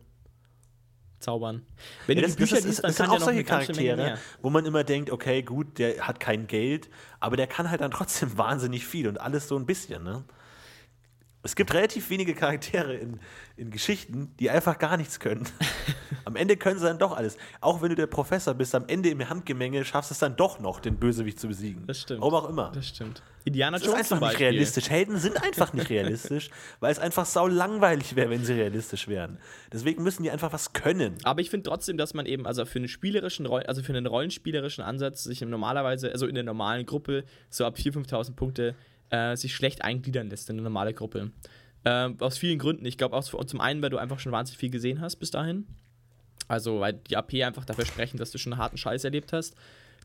[1.19, 1.65] zaubern.
[2.05, 3.43] Wenn Ja, du das, die Bücher das, liest, dann das sind kann auch noch solche
[3.43, 7.81] Charaktere, wo man immer denkt, okay, gut, der hat kein Geld, aber der kann halt
[7.81, 10.23] dann trotzdem wahnsinnig viel und alles so ein bisschen, ne?
[11.47, 13.21] Es gibt relativ wenige Charaktere in,
[13.55, 15.47] in Geschichten, die einfach gar nichts können.
[16.25, 17.37] am Ende können sie dann doch alles.
[17.61, 20.59] Auch wenn du der Professor bist, am Ende im Handgemenge schaffst du es dann doch
[20.59, 21.87] noch, den Bösewicht zu besiegen.
[21.87, 22.19] Das stimmt.
[22.19, 22.73] Warum auch immer.
[22.75, 23.23] Das stimmt.
[23.45, 24.89] Indiana Das ist Jones einfach nicht realistisch.
[24.89, 26.49] Helden sind einfach nicht realistisch,
[26.81, 29.37] weil es einfach sau langweilig wäre, wenn sie realistisch wären.
[29.71, 31.15] Deswegen müssen die einfach was können.
[31.23, 34.05] Aber ich finde trotzdem, dass man eben, also für einen spielerischen, Roll- also für einen
[34.05, 38.75] rollenspielerischen Ansatz, sich normalerweise, also in der normalen Gruppe, so ab 4.000, 5.000 Punkte,
[39.09, 41.31] äh, sich schlecht eingliedern lässt in eine normale Gruppe.
[41.85, 42.85] Ähm, aus vielen Gründen.
[42.85, 45.67] Ich glaube, auch zum einen, weil du einfach schon wahnsinnig viel gesehen hast bis dahin.
[46.47, 49.55] Also, weil die AP einfach dafür sprechen, dass du schon einen harten Scheiß erlebt hast.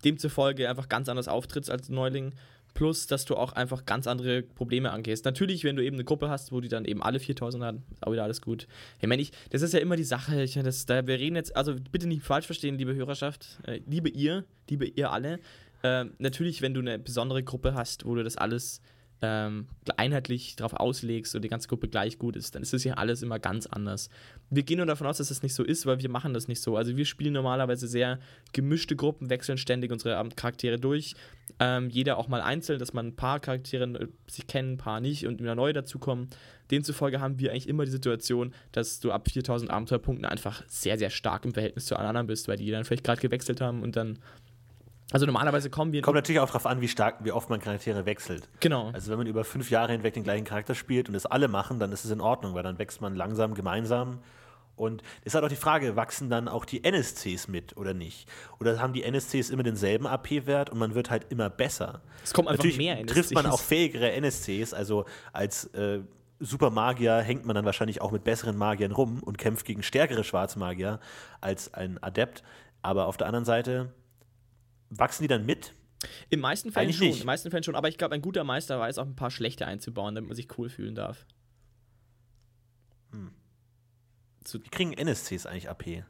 [0.04, 2.32] Demzufolge einfach ganz anders auftrittst als Neuling.
[2.74, 5.26] Plus, dass du auch einfach ganz andere Probleme angehst.
[5.26, 8.06] Natürlich, wenn du eben eine Gruppe hast, wo die dann eben alle 4000 haben, ist
[8.06, 8.66] auch wieder alles gut.
[9.00, 10.42] Ich meine, ich, das ist ja immer die Sache.
[10.42, 14.08] Ich, das, da, wir reden jetzt, also bitte nicht falsch verstehen, liebe Hörerschaft, äh, liebe
[14.08, 15.38] ihr, liebe ihr alle.
[15.82, 18.80] Ähm, natürlich, wenn du eine besondere Gruppe hast, wo du das alles
[19.22, 22.94] ähm, einheitlich darauf auslegst und die ganze Gruppe gleich gut ist, dann ist das ja
[22.94, 24.10] alles immer ganz anders.
[24.50, 26.60] Wir gehen nur davon aus, dass das nicht so ist, weil wir machen das nicht
[26.60, 26.76] so.
[26.76, 28.18] Also wir spielen normalerweise sehr
[28.52, 31.14] gemischte Gruppen, wechseln ständig unsere ähm, Charaktere durch.
[31.60, 35.00] Ähm, jeder auch mal einzeln, dass man ein paar Charaktere äh, sich kennen, ein paar
[35.00, 36.28] nicht und wieder neue dazukommen.
[36.72, 41.10] Demzufolge haben wir eigentlich immer die Situation, dass du ab 4000 Abenteuerpunkten einfach sehr, sehr
[41.10, 43.94] stark im Verhältnis zu allen anderen bist, weil die dann vielleicht gerade gewechselt haben und
[43.94, 44.18] dann.
[45.12, 46.02] Also normalerweise kommen wir.
[46.02, 48.48] Kommt natürlich auch darauf an, wie stark, wie oft man Charaktere wechselt.
[48.60, 48.90] genau.
[48.92, 51.78] Also wenn man über fünf Jahre hinweg den gleichen Charakter spielt und es alle machen,
[51.78, 54.18] dann ist es in Ordnung, weil dann wächst man langsam gemeinsam.
[54.74, 58.26] Und es ist halt auch die Frage, wachsen dann auch die NSCs mit oder nicht?
[58.58, 62.00] Oder haben die NSCs immer denselben AP-Wert und man wird halt immer besser?
[62.24, 63.54] Es kommt einfach Natürlich mehr trifft man NSCs.
[63.54, 66.00] auch fähigere NSCs, also als äh,
[66.40, 70.98] Supermagier hängt man dann wahrscheinlich auch mit besseren Magiern rum und kämpft gegen stärkere Schwarzmagier
[71.40, 72.42] als ein Adept.
[72.80, 73.92] Aber auf der anderen Seite
[74.98, 75.74] wachsen die dann mit?
[76.30, 77.20] Im meisten Fällen Eigentlich schon, nicht.
[77.20, 79.66] im meisten Fällen schon, aber ich glaube, ein guter Meister weiß auch ein paar schlechte
[79.66, 81.26] einzubauen, damit man sich cool fühlen darf.
[84.52, 86.04] Wie kriegen NSCs eigentlich AP?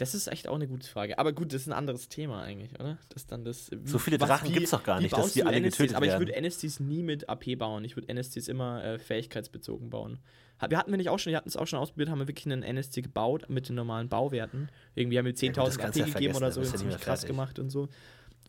[0.00, 1.18] Das ist echt auch eine gute Frage.
[1.18, 2.96] Aber gut, das ist ein anderes Thema eigentlich, oder?
[3.10, 5.76] Das dann das, so viele Drachen gibt es doch gar nicht, dass die alle NSCs?
[5.76, 6.22] getötet Aber werden.
[6.22, 7.84] ich würde NSCs nie mit AP bauen.
[7.84, 10.18] Ich würde NSCs immer äh, fähigkeitsbezogen bauen.
[10.66, 12.46] Wir hatten wir nicht auch schon, wir hatten es auch schon ausprobiert, haben wir wirklich
[12.46, 14.70] einen NSC gebaut mit den normalen Bauwerten.
[14.94, 17.36] Irgendwie haben wir 10.000 ja, AP ja gegeben oder so, ziemlich krass fertig.
[17.36, 17.88] gemacht und so.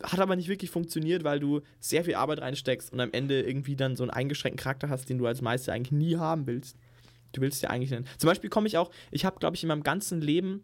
[0.02, 3.76] Hat aber nicht wirklich funktioniert, weil du sehr viel Arbeit reinsteckst und am Ende irgendwie
[3.76, 6.78] dann so einen eingeschränkten Charakter hast, den du als Meister eigentlich nie haben willst.
[7.34, 8.08] Du willst ja eigentlich nennen.
[8.18, 10.64] Zum Beispiel komme ich auch, ich habe, glaube ich, in meinem ganzen Leben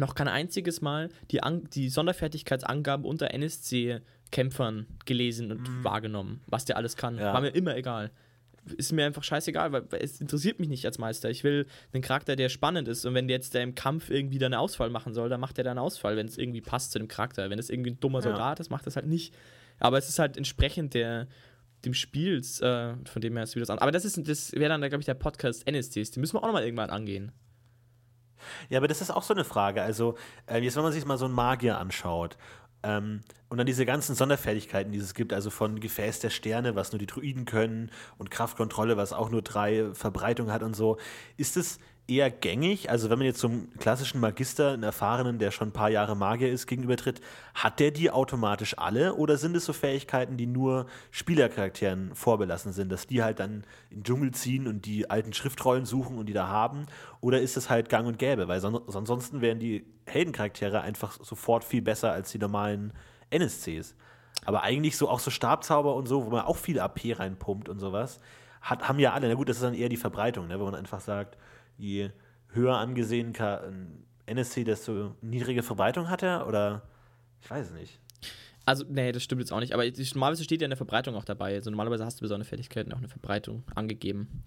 [0.00, 6.76] noch kein einziges Mal die, An die Sonderfertigkeitsangaben unter NSC-Kämpfern gelesen und wahrgenommen, was der
[6.76, 7.18] alles kann.
[7.18, 7.32] Ja.
[7.32, 8.10] War mir immer egal.
[8.76, 11.30] Ist mir einfach scheißegal, weil es interessiert mich nicht als Meister.
[11.30, 13.06] Ich will einen Charakter, der spannend ist.
[13.06, 15.56] Und wenn der jetzt der im Kampf irgendwie dann einen Ausfall machen soll, dann macht
[15.58, 17.48] er dann einen Ausfall, wenn es irgendwie passt zu dem Charakter.
[17.48, 18.24] Wenn es irgendwie ein dummer Ja.
[18.24, 19.34] Soldat ist, macht das halt nicht.
[19.78, 21.26] Aber es ist halt entsprechend der,
[21.86, 23.78] dem Spiels, äh, von dem her ist wieder das an.
[23.78, 26.10] Aber das ist, das wäre dann, glaube ich, der Podcast NSCs.
[26.10, 27.32] Die müssen wir auch nochmal irgendwann angehen.
[28.68, 29.82] Ja, aber das ist auch so eine Frage.
[29.82, 30.16] Also,
[30.46, 32.36] äh, jetzt, wenn man sich mal so einen Magier anschaut
[32.82, 36.92] ähm, und dann diese ganzen Sonderfertigkeiten, die es gibt, also von Gefäß der Sterne, was
[36.92, 40.98] nur die Druiden können, und Kraftkontrolle, was auch nur drei Verbreitungen hat und so,
[41.36, 41.78] ist es
[42.10, 42.90] eher gängig?
[42.90, 46.50] Also, wenn man jetzt zum klassischen Magister, einen Erfahrenen, der schon ein paar Jahre Magier
[46.50, 47.20] ist, gegenübertritt,
[47.54, 52.90] hat der die automatisch alle oder sind es so Fähigkeiten, die nur Spielercharakteren vorbelassen sind,
[52.90, 56.32] dass die halt dann in den Dschungel ziehen und die alten Schriftrollen suchen und die
[56.32, 56.86] da haben?
[57.20, 58.48] Oder ist es halt gang und gäbe?
[58.48, 62.92] Weil son ansonsten wären die Heldencharaktere einfach sofort viel besser als die normalen
[63.30, 63.94] NSCs.
[64.44, 67.78] Aber eigentlich so auch so Stabzauber und so, wo man auch viel AP reinpumpt und
[67.78, 68.20] sowas,
[68.60, 69.28] hat, haben ja alle.
[69.28, 70.58] Na gut, das ist dann eher die Verbreitung, ne?
[70.60, 71.36] wo man einfach sagt,
[71.80, 72.10] je
[72.48, 76.46] höher angesehen ein NSC, desto niedrige Verbreitung hat er?
[76.46, 76.82] Oder
[77.42, 77.98] ich weiß nicht.
[78.66, 79.72] Also, nee, das stimmt jetzt auch nicht.
[79.72, 81.54] Aber normalerweise steht ja in der Verbreitung auch dabei.
[81.54, 84.42] Also normalerweise hast du besondere Fertigkeiten auch eine Verbreitung angegeben.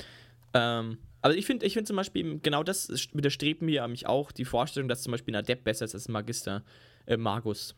[0.53, 4.45] Ähm, aber ich finde ich find zum Beispiel genau das widerstrebt mir mich auch die
[4.45, 6.63] Vorstellung, dass zum Beispiel ein Adept besser ist als ein Magister,
[7.05, 7.75] äh, Magus.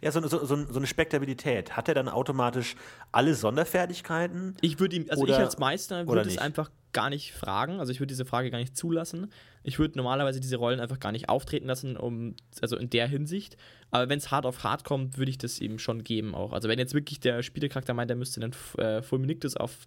[0.00, 1.76] Ja, so, so, so, eine Spektabilität.
[1.76, 2.76] Hat er dann automatisch
[3.10, 4.56] alle Sonderfertigkeiten?
[4.60, 7.80] Ich würde ihm, also Oder- ich als Meister würde es einfach gar nicht fragen.
[7.80, 9.32] Also ich würde diese Frage gar nicht zulassen.
[9.62, 13.56] Ich würde normalerweise diese Rollen einfach gar nicht auftreten lassen, um, also in der Hinsicht.
[13.90, 16.52] Aber wenn es hart auf hart kommt, würde ich das eben schon geben auch.
[16.52, 19.78] Also wenn jetzt wirklich der Spielcharakter meint, der müsste dann äh, Fulminictus auf,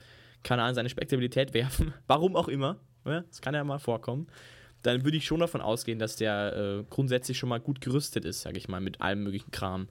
[0.43, 4.27] keine Ahnung, seine Spektabilität werfen, warum auch immer, ja, das kann ja mal vorkommen,
[4.85, 8.41] dann würde ich schon davon ausgehen, dass der äh, grundsätzlich schon mal gut gerüstet ist,
[8.41, 9.87] sage ich mal, mit allem möglichen Kram.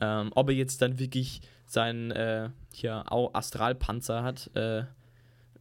[0.00, 4.84] Ähm, ob er jetzt dann wirklich seinen äh, hier Astralpanzer hat, äh,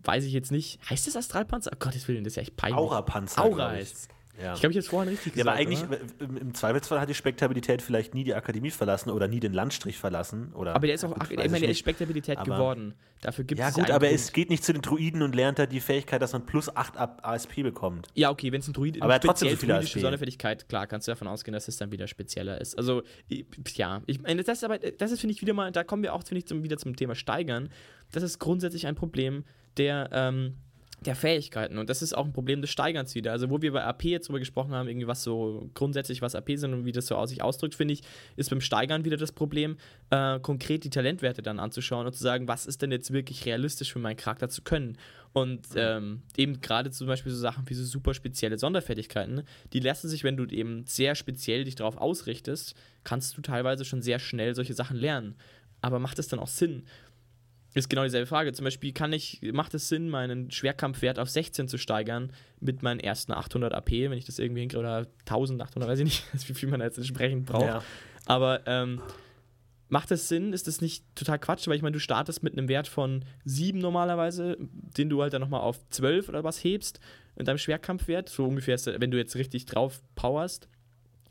[0.03, 0.79] weiß ich jetzt nicht.
[0.89, 1.71] Heißt das Astralpanzer?
[1.73, 2.77] Oh Gottes Willen, das ist ja echt peinlich.
[2.77, 3.43] Aura-Panzer.
[3.43, 3.81] Aura ich.
[3.81, 4.09] heißt
[4.41, 4.55] Ja.
[4.55, 5.47] Ich glaube, ich habe es vorhin richtig Ja, gesagt.
[5.49, 5.99] aber eigentlich, oder?
[6.19, 9.97] im, im Zweifelsfall hat die Spektabilität vielleicht nie die Akademie verlassen oder nie den Landstrich
[9.99, 10.51] verlassen.
[10.53, 11.77] Oder, Aber der ist ja, auch, gut, ich meine, der ist.
[11.79, 12.95] Spektabilität Aber- geworden.
[13.21, 14.19] Dafür gibt Ja, es gut, einen aber Grund.
[14.19, 16.97] es geht nicht zu den Druiden und lernt da die Fähigkeit, dass man plus 8
[16.97, 18.07] ab ASP bekommt.
[18.15, 20.01] Ja, okay, wenn es ein Druid Aber er hat trotzdem so viele druidische ASP.
[20.01, 22.77] Sonderfertigkeit, klar, kannst du davon ausgehen, dass es dann wieder spezieller ist.
[22.77, 23.03] Also,
[23.75, 26.13] ja, ich meine, das ist aber, das ist, finde ich, wieder mal, da kommen wir
[26.13, 27.69] auch, finde ich, zum, wieder zum Thema Steigern.
[28.11, 29.45] Das ist grundsätzlich ein Problem
[29.77, 30.55] der, ähm,
[31.03, 31.77] der Fähigkeiten.
[31.77, 33.31] Und das ist auch ein Problem des Steigerns wieder.
[33.31, 36.51] Also, wo wir bei AP jetzt drüber gesprochen haben, irgendwie was so grundsätzlich was AP
[36.55, 38.01] sind und wie das so aus sich ausdrückt, finde ich,
[38.35, 39.77] ist beim Steigern wieder das Problem,
[40.09, 43.93] äh, konkret die Talentwerte dann anzuschauen und zu sagen, was ist denn jetzt wirklich realistisch
[43.93, 44.97] für meinen Charakter zu können.
[45.33, 49.43] Und ähm, eben gerade zum Beispiel so Sachen wie so super spezielle Sonderfertigkeiten,
[49.73, 54.03] die lassen sich, wenn du eben sehr speziell dich darauf ausrichtest, kannst du teilweise schon
[54.03, 55.35] sehr schnell solche Sachen lernen.
[55.81, 56.83] Aber macht es dann auch Sinn?
[57.73, 58.53] Ist genau dieselbe Frage.
[58.53, 62.99] Zum Beispiel kann ich, macht es Sinn, meinen Schwerkampfwert auf 16 zu steigern mit meinen
[62.99, 66.69] ersten 800 AP, wenn ich das irgendwie hinkriege, oder 1800, weiß ich nicht, wie viel
[66.69, 67.65] man da jetzt entsprechend braucht.
[67.65, 67.83] Ja.
[68.25, 69.01] Aber ähm,
[69.89, 70.53] macht das Sinn?
[70.53, 71.67] Ist das nicht total Quatsch?
[71.67, 75.41] Weil ich meine, du startest mit einem Wert von 7 normalerweise, den du halt dann
[75.41, 76.99] nochmal auf 12 oder was hebst
[77.35, 78.29] in deinem Schwerkampfwert.
[78.29, 80.67] So ungefähr, ist, wenn du jetzt richtig drauf powerst,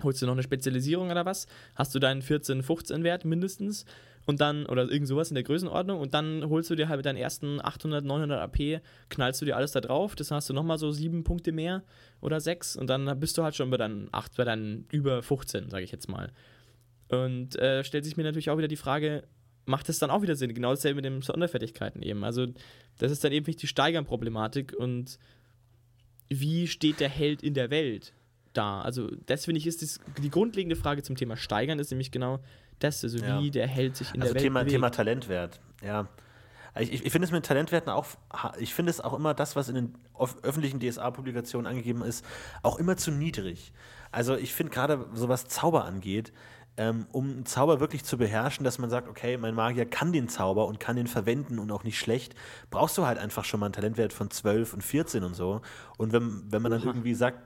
[0.03, 3.84] holst du noch eine Spezialisierung oder was, hast du deinen 14, 15 Wert mindestens
[4.27, 7.07] und dann, oder irgend sowas in der Größenordnung und dann holst du dir halt mit
[7.07, 10.79] deinen ersten 800, 900 AP, knallst du dir alles da drauf, das hast du nochmal
[10.79, 11.83] so 7 Punkte mehr
[12.20, 15.70] oder 6 und dann bist du halt schon bei deinen 8, bei deinen über 15,
[15.70, 16.33] sage ich jetzt mal.
[17.09, 19.25] Und äh, stellt sich mir natürlich auch wieder die Frage,
[19.66, 20.55] macht es dann auch wieder Sinn?
[20.55, 22.25] Genau dasselbe mit den Sonderfertigkeiten eben.
[22.25, 22.47] Also,
[22.99, 25.18] das ist dann eben nicht die Steigern-Problematik und
[26.29, 28.14] wie steht der Held in der Welt
[28.55, 28.81] da?
[28.81, 32.41] Also, das finde ich ist das, die grundlegende Frage zum Thema Steigern ist nämlich genau
[32.83, 33.41] das, also Ja.
[33.41, 34.72] wie der Held sich in Also der Welt Thema, bewegt.
[34.72, 36.07] Thema Talentwert, ja.
[36.78, 38.07] Ich, ich, finde es mit Talentwerten auch,
[38.59, 42.24] ich finde es auch immer das, was in den öf- öffentlichen DSA-Publikationen angegeben ist,
[42.62, 43.74] auch immer zu niedrig.
[44.11, 46.33] Also ich finde gerade, so was Zauber angeht,
[46.78, 50.30] ähm, um einen Zauber wirklich zu beherrschen, dass man sagt, okay, mein Magier kann den
[50.30, 52.35] Zauber und kann den verwenden und auch nicht schlecht,
[52.70, 55.61] brauchst du halt einfach schon mal einen Talentwert von 12 und 14 und so.
[55.99, 56.89] Und wenn, wenn man dann Oha.
[56.89, 57.39] irgendwie sagt,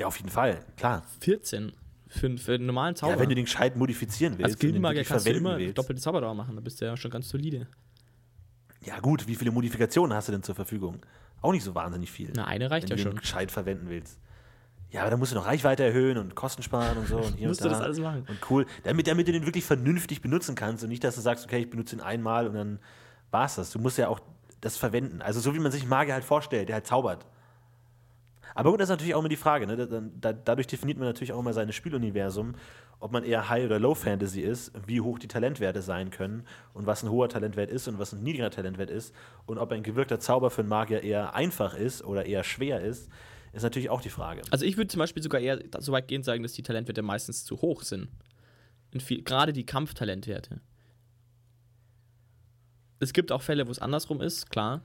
[0.00, 1.04] Ja, auf jeden Fall, klar.
[1.20, 1.70] 14
[2.08, 3.14] für, für einen normalen Zauber.
[3.14, 4.52] Ja, wenn du den gescheit modifizieren willst.
[4.52, 5.76] Als Gildenmagier kannst du immer willst.
[5.76, 7.66] doppelte Zauberdauer machen, da bist du ja schon ganz solide.
[8.84, 11.00] Ja, gut, wie viele Modifikationen hast du denn zur Verfügung?
[11.42, 12.32] Auch nicht so wahnsinnig viel.
[12.34, 13.20] Na, eine reicht wenn ja du den schon.
[13.20, 14.18] gescheit verwenden willst.
[14.90, 17.18] Ja, aber dann musst du noch Reichweite erhöhen und Kosten sparen und so.
[17.18, 17.76] Und hier Musst und du da.
[17.78, 18.24] das alles machen?
[18.28, 18.66] Und cool.
[18.84, 21.70] Damit, damit du den wirklich vernünftig benutzen kannst und nicht, dass du sagst, okay, ich
[21.70, 22.78] benutze ihn einmal und dann
[23.32, 23.70] war's das.
[23.70, 24.20] Du musst ja auch
[24.60, 25.20] das verwenden.
[25.22, 27.26] Also so wie man sich Magier halt vorstellt, der halt zaubert.
[28.56, 29.66] Aber gut, das ist natürlich auch immer die Frage.
[29.66, 29.76] Ne?
[29.76, 32.54] Da, da, dadurch definiert man natürlich auch immer sein Spieluniversum,
[33.00, 37.02] ob man eher High- oder Low-Fantasy ist, wie hoch die Talentwerte sein können und was
[37.02, 40.50] ein hoher Talentwert ist und was ein niedriger Talentwert ist und ob ein gewirkter Zauber
[40.50, 43.10] für einen Magier eher einfach ist oder eher schwer ist,
[43.52, 44.40] ist natürlich auch die Frage.
[44.50, 47.44] Also ich würde zum Beispiel sogar eher so weit gehen sagen, dass die Talentwerte meistens
[47.44, 48.08] zu hoch sind.
[48.90, 50.60] In viel, gerade die Kampftalentwerte.
[53.00, 54.80] Es gibt auch Fälle, wo es andersrum ist, klar.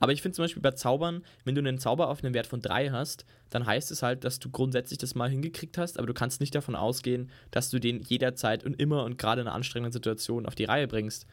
[0.00, 2.60] Aber ich finde zum Beispiel bei Zaubern, wenn du einen Zauber auf einen Wert von
[2.60, 6.14] 3 hast, dann heißt es halt, dass du grundsätzlich das mal hingekriegt hast, aber du
[6.14, 9.92] kannst nicht davon ausgehen, dass du den jederzeit und immer und gerade in einer anstrengenden
[9.92, 11.26] Situation auf die Reihe bringst.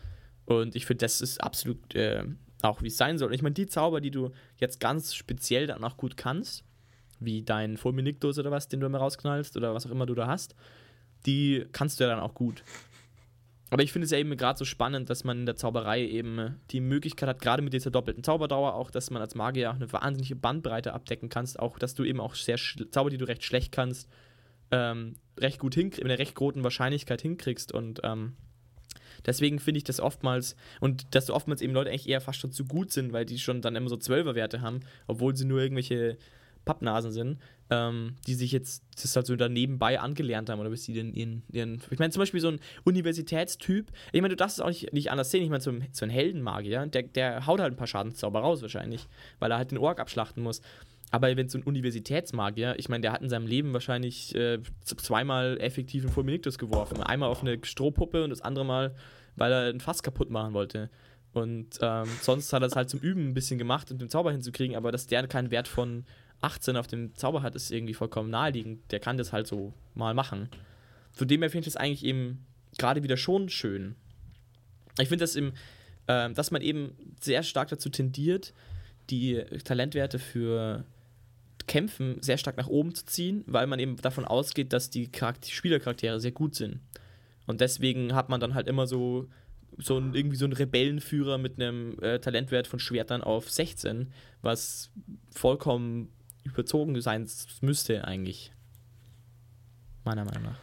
[0.45, 2.23] Und ich finde, das ist absolut äh,
[2.63, 3.29] auch wie es sein soll.
[3.29, 6.63] Und ich meine, die Zauber, die du jetzt ganz speziell dann auch gut kannst,
[7.19, 10.27] wie dein Fulminictus oder was, den du immer rausknallst oder was auch immer du da
[10.27, 10.55] hast,
[11.25, 12.63] die kannst du ja dann auch gut.
[13.71, 16.59] Aber ich finde es ja eben gerade so spannend, dass man in der Zauberei eben
[16.71, 19.91] die Möglichkeit hat, gerade mit dieser doppelten Zauberdauer, auch, dass man als Magier auch eine
[19.93, 23.71] wahnsinnige Bandbreite abdecken kannst, auch, dass du eben auch sehr Zauber, die du recht schlecht
[23.71, 24.09] kannst,
[24.71, 27.71] ähm, recht gut hinkriegst, mit einer recht großen Wahrscheinlichkeit hinkriegst.
[27.71, 28.33] Und ähm,
[29.25, 32.51] deswegen finde ich das oftmals und dass du oftmals eben Leute eigentlich eher fast schon
[32.51, 36.17] zu gut sind, weil die schon dann immer so Zwölferwerte haben, obwohl sie nur irgendwelche
[36.65, 37.39] Pappnasen sind,
[37.69, 41.13] ähm, die sich jetzt das halt so da nebenbei angelernt haben oder bis sie den
[41.13, 44.69] ihren, ihren ich meine zum Beispiel so ein Universitätstyp, ich meine, du darfst es auch
[44.69, 47.73] nicht, nicht anders sehen, ich meine so ein, so ein Heldenmagier, der, der haut halt
[47.73, 49.07] ein paar Schadenszauber raus wahrscheinlich,
[49.39, 50.61] weil er halt den Ork abschlachten muss.
[51.11, 55.59] Aber wenn so ein Universitätsmagier, ich meine, der hat in seinem Leben wahrscheinlich äh, zweimal
[55.59, 57.03] effektiv einen Fulminictus geworfen.
[57.03, 58.95] Einmal auf eine Strohpuppe und das andere Mal,
[59.35, 60.89] weil er ein Fass kaputt machen wollte.
[61.33, 64.31] Und ähm, sonst hat er es halt zum Üben ein bisschen gemacht, um den Zauber
[64.31, 66.05] hinzukriegen, aber dass der keinen Wert von
[66.41, 68.91] 18 auf dem Zauber hat, ist irgendwie vollkommen naheliegend.
[68.91, 70.49] Der kann das halt so mal machen.
[71.11, 72.45] Von dem finde ich das eigentlich eben
[72.77, 73.95] gerade wieder schon schön.
[74.99, 75.53] Ich finde das im,
[76.07, 78.53] ähm, dass man eben sehr stark dazu tendiert,
[79.09, 80.85] die Talentwerte für
[81.67, 85.49] Kämpfen sehr stark nach oben zu ziehen, weil man eben davon ausgeht, dass die, Charakter
[85.49, 86.79] Spielercharaktere sehr gut sind.
[87.45, 89.27] Und deswegen hat man dann halt immer so,
[89.77, 94.11] so ein, irgendwie so einen Rebellenführer mit einem äh, Talentwert von Schwertern auf 16,
[94.41, 94.91] was
[95.31, 96.09] vollkommen
[96.43, 97.29] überzogen sein
[97.61, 98.51] müsste eigentlich.
[100.03, 100.59] Meiner Meinung nach.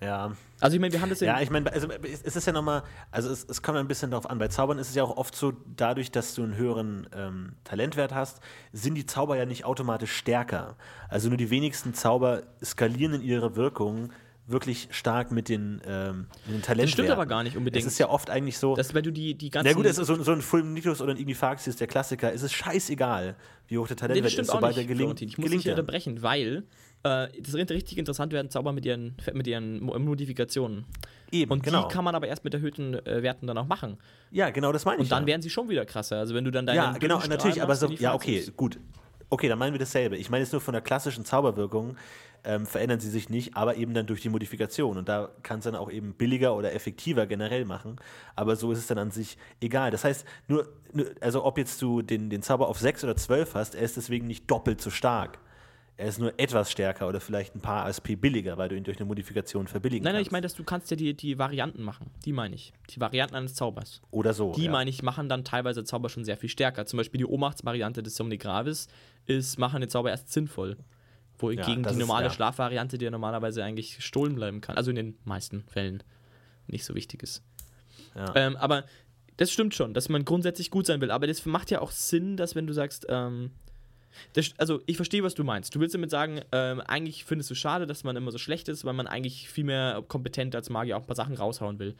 [0.00, 2.84] Ja, Also ich meine, wir haben das Ja, ich meine, also es ist ja nochmal,
[3.10, 4.38] also es, es kommt ein bisschen darauf an.
[4.38, 8.14] Bei Zaubern ist es ja auch oft so, dadurch, dass du einen höheren ähm, Talentwert
[8.14, 8.40] hast,
[8.72, 10.76] sind die Zauber ja nicht automatisch stärker.
[11.08, 14.12] Also nur die wenigsten Zauber skalieren in ihre Wirkung
[14.50, 16.88] wirklich stark mit den, ähm, mit den Talentwerten.
[16.88, 17.84] stimmt aber gar nicht unbedingt.
[17.84, 19.68] Es ist ja oft eigentlich so, Das, weil du die, die ganzen.
[19.70, 22.54] na gut, es ist so, so ein Fulminitus oder ein Ignifaxius, der Klassiker, es ist
[22.54, 23.36] scheißegal,
[23.68, 25.20] wie hoch der Nee, Talentwert das stimmt ist, sobald nicht, er gelingt.
[25.22, 25.74] Ich muss gelingt dich er.
[25.78, 26.64] unterbrechen, weil
[27.02, 30.86] äh, das ist richtig interessant werden Zauber mit ihren, mit ihren Mo- Modifikationen.
[31.30, 31.86] Eben, Und genau.
[31.86, 33.98] die kann man aber erst mit erhöhten äh, Werten dann auch machen.
[34.30, 35.02] ja, genau, das meine ich.
[35.02, 35.26] Und dann ja.
[35.28, 36.16] werden sie schon wieder krasser.
[36.16, 38.78] Also wenn du dann deine Ja, genau, natürlich, aber so, ja, okay, gut.
[39.30, 40.16] Okay, dann meinen wir dasselbe.
[40.16, 41.96] Ich meine jetzt nur von der klassischen Zauberwirkung
[42.44, 44.96] ähm, verändern sie sich nicht, aber eben dann durch die Modifikation.
[44.96, 47.96] Und da kann es dann auch eben billiger oder effektiver generell machen.
[48.36, 49.90] Aber so ist es dann an sich egal.
[49.90, 50.68] Das heißt, nur,
[51.20, 54.26] also ob jetzt du den, den Zauber auf 6 oder 12 hast, er ist deswegen
[54.26, 55.38] nicht doppelt so stark.
[55.98, 58.98] Er ist nur etwas stärker oder vielleicht ein paar ASP billiger, weil du ihn durch
[58.98, 60.28] eine Modifikation verbilligen Nein, nein, kannst.
[60.28, 62.12] ich meine, dass du kannst ja die, die Varianten machen.
[62.24, 62.72] Die meine ich.
[62.90, 64.00] Die Varianten eines Zaubers.
[64.12, 64.52] oder so.
[64.52, 64.70] Die, ja.
[64.70, 66.86] meine ich, machen dann teilweise Zauber schon sehr viel stärker.
[66.86, 68.86] Zum Beispiel die Ohnmachtsvariante des Somni Gravis
[69.26, 70.76] ist, machen den Zauber erst sinnvoll.
[71.38, 72.32] Wohingegen das die ist- normale ja.
[72.32, 74.76] Schlafvariante, die ja normalerweise eigentlich gestohlen bleiben kann.
[74.76, 76.02] Also in den meisten Fällen
[76.66, 77.42] nicht so wichtig ist.
[78.14, 78.34] Ja.
[78.34, 78.84] Ähm, aber
[79.36, 81.10] das stimmt schon, dass man grundsätzlich gut sein will.
[81.10, 83.52] Aber das macht ja auch Sinn, dass wenn du sagst, ähm,
[84.32, 85.74] das, also ich verstehe, was du meinst.
[85.74, 88.84] Du willst damit sagen, ähm, eigentlich findest du schade, dass man immer so schlecht ist,
[88.84, 91.94] weil man eigentlich viel mehr kompetent als Magier auch ein paar Sachen raushauen will.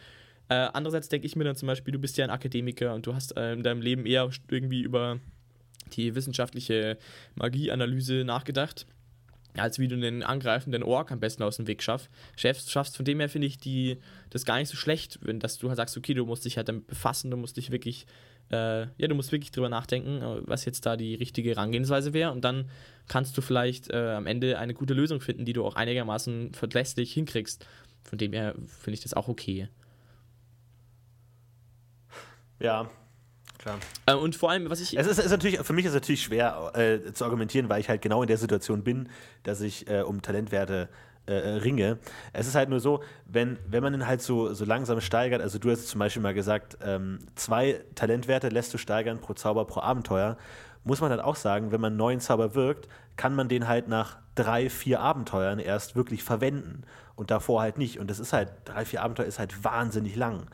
[0.49, 3.14] Äh, andererseits denke ich mir dann zum Beispiel, du bist ja ein Akademiker und du
[3.14, 5.20] hast äh, in deinem Leben eher irgendwie über
[5.93, 6.99] die wissenschaftliche
[7.36, 8.86] Magieanalyse nachgedacht,
[9.57, 12.71] als wie du den angreifenden Ork am besten aus dem Weg schaff, schaffst.
[12.71, 12.97] schaffst.
[12.97, 13.99] Von dem her finde ich die,
[14.31, 16.69] das gar nicht so schlecht, wenn dass du halt sagst, okay, du musst dich halt
[16.69, 18.07] damit befassen, du musst dich wirklich,
[18.51, 22.33] äh, ja, du musst wirklich drüber nachdenken, äh, was jetzt da die richtige Herangehensweise wäre
[22.33, 22.71] und dann
[23.09, 27.13] kannst du vielleicht äh, am Ende eine gute Lösung finden, die du auch einigermaßen verlässlich
[27.13, 27.67] hinkriegst.
[28.05, 29.69] Von dem her finde ich das auch okay.
[32.61, 32.91] Ja,
[33.59, 33.79] klar.
[34.07, 34.97] Äh, und vor allem, was ich.
[34.97, 37.89] Es ist, ist natürlich, für mich ist es natürlich schwer äh, zu argumentieren, weil ich
[37.89, 39.09] halt genau in der Situation bin,
[39.43, 40.89] dass ich äh, um Talentwerte
[41.27, 41.99] äh, ringe.
[42.33, 45.59] Es ist halt nur so, wenn, wenn man ihn halt so, so langsam steigert, also
[45.59, 49.81] du hast zum Beispiel mal gesagt, ähm, zwei Talentwerte lässt du steigern pro Zauber, pro
[49.81, 50.39] Abenteuer,
[50.85, 53.89] muss man halt auch sagen, wenn man einen neuen Zauber wirkt, kann man den halt
[53.89, 56.85] nach drei, vier Abenteuern erst wirklich verwenden
[57.15, 57.99] und davor halt nicht.
[57.99, 60.47] Und das ist halt, drei, vier Abenteuer ist halt wahnsinnig lang.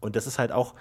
[0.00, 0.74] Und das ist halt auch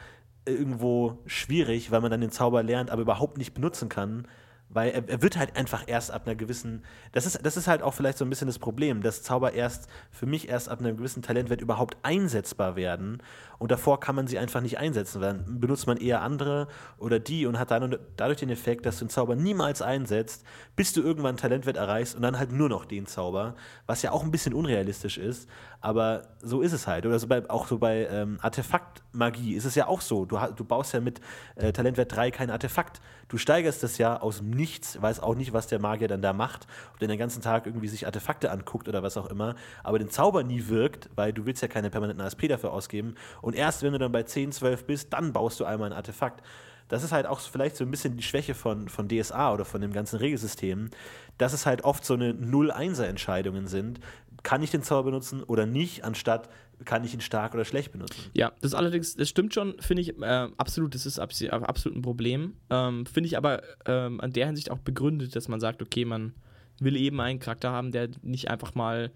[0.51, 4.27] irgendwo schwierig, weil man dann den Zauber lernt, aber überhaupt nicht benutzen kann,
[4.69, 6.83] weil er, er, wird halt einfach erst ab einer gewissen,
[7.13, 9.87] das ist, das ist halt auch vielleicht so ein bisschen das Problem, dass Zauber erst,
[10.11, 13.21] für mich erst ab einem gewissen Talentwert überhaupt einsetzbar werden
[13.59, 16.67] und davor kann man sie einfach nicht einsetzen, dann benutzt man eher andere
[16.97, 20.45] oder die und hat dann dadurch den Effekt, dass du den Zauber niemals einsetzt,
[20.75, 24.11] bis du irgendwann einen Talentwert erreichst und dann halt nur noch den Zauber, was ja
[24.11, 25.49] auch ein bisschen unrealistisch ist,
[25.81, 27.05] aber so ist es halt.
[27.05, 30.63] Oder so bei, auch so bei ähm, Artefaktmagie ist es ja auch so, du, du
[30.63, 31.21] baust ja mit
[31.55, 35.53] äh, Talentwert 3 kein Artefakt, du steigerst das ja aus dem nichts, weiß auch nicht,
[35.53, 39.03] was der Magier dann da macht und den ganzen Tag irgendwie sich Artefakte anguckt oder
[39.03, 42.47] was auch immer, aber den Zauber nie wirkt, weil du willst ja keine permanenten ASP
[42.47, 45.91] dafür ausgeben und erst wenn du dann bei 10, 12 bist, dann baust du einmal
[45.91, 46.41] ein Artefakt.
[46.87, 49.81] Das ist halt auch vielleicht so ein bisschen die Schwäche von, von DSA oder von
[49.81, 50.89] dem ganzen Regelsystem,
[51.37, 53.99] dass es halt oft so eine 0-1er-Entscheidungen sind.
[54.47, 56.47] Kann ich den Zauber benutzen oder nicht, anstatt
[56.85, 58.31] kann ich ihn stark oder schlecht benutzen.
[58.33, 62.53] Ja, das allerdings, das stimmt schon, finde ich äh, absolut, das ist absolut ein Problem.
[62.69, 66.33] Ähm, finde ich aber ähm, an der Hinsicht auch begründet, dass man sagt, okay, man
[66.79, 69.11] will eben einen Charakter haben, der nicht einfach mal,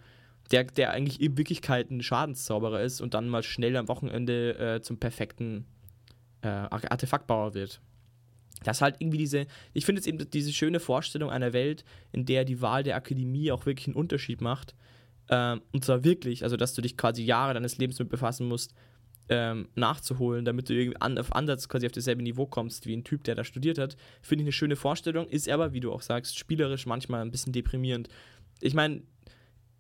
[0.52, 4.82] der, der eigentlich in Wirklichkeit ein Schadenszauberer ist und dann mal schnell am Wochenende äh,
[4.82, 5.64] zum perfekten
[6.42, 7.80] äh, Artefaktbauer wird.
[8.66, 12.44] Das halt irgendwie diese, ich finde es eben diese schöne Vorstellung einer Welt, in der
[12.44, 14.76] die Wahl der Akademie auch wirklich einen Unterschied macht
[15.32, 18.76] ähm, und zwar wirklich, also dass du dich quasi Jahre deines Lebens mit befassen musst,
[19.30, 23.06] ähm, nachzuholen, damit du irgendwie an, auf Ansatz quasi auf dasselbe Niveau kommst wie ein
[23.06, 23.96] Typ, der da studiert hat.
[24.22, 27.54] Finde ich eine schöne Vorstellung, ist aber, wie du auch sagst, spielerisch manchmal ein bisschen
[27.54, 28.10] deprimierend.
[28.60, 29.04] Ich meine,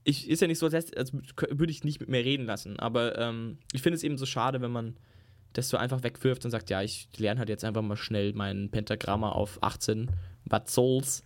[0.06, 3.18] ich, ist ja nicht so, als, als würde ich nicht mit mir reden lassen, aber
[3.20, 4.95] ähm, ich finde es eben so schade, wenn man
[5.52, 8.72] das so einfach wegwirft und sagt, ja, ich lerne halt jetzt einfach mal schnell meinen
[8.72, 10.10] Pentagramma auf 18,
[10.45, 11.24] was soll's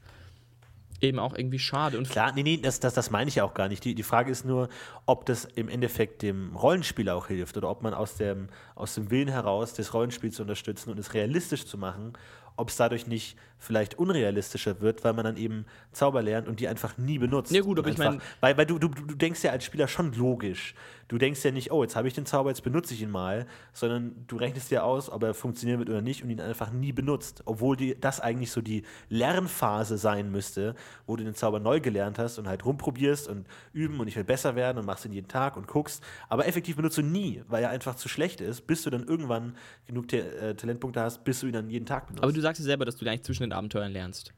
[1.02, 1.98] eben auch irgendwie schade.
[1.98, 3.84] Und Klar, nee, nee, das, das, das meine ich ja auch gar nicht.
[3.84, 4.70] Die, die Frage ist nur,
[5.06, 9.12] ob das im Endeffekt dem Rollenspieler auch hilft oder ob man aus dem, aus dem
[9.12, 12.14] Willen heraus, das Rollenspiel zu unterstützen und es realistisch zu machen,
[12.58, 16.68] ob es dadurch nicht vielleicht unrealistischer wird, weil man dann eben Zauber lernt und die
[16.68, 17.52] einfach nie benutzt.
[17.52, 18.22] Ja gut, aber einfach, ich meine...
[18.40, 20.76] Weil, weil du, du, du denkst ja als Spieler schon logisch.
[21.08, 23.46] Du denkst ja nicht, oh, jetzt habe ich den Zauber, jetzt benutze ich ihn mal,
[23.74, 26.94] sondern du rechnest ja aus, ob er funktionieren wird oder nicht und ihn einfach nie
[26.94, 27.44] benutzt.
[27.46, 30.76] Obwohl die, das eigentlich so die Lernphase sein müsste,
[31.06, 34.24] wo du den Zauber neu gelernt hast und halt rumprobierst und üben und ich will
[34.24, 36.04] besser werden und machst ihn jeden Tag und guckst.
[36.28, 39.56] Aber effektiv benutzt du nie, weil er einfach zu schlecht ist, bis du dann irgendwann
[39.86, 42.24] genug äh, Talentpunkte hast, bis du ihn dann jeden Tag benutzt.
[42.24, 44.34] Aber du sagst ja selber, dass du eigentlich zwischen den Abenteuern lernst.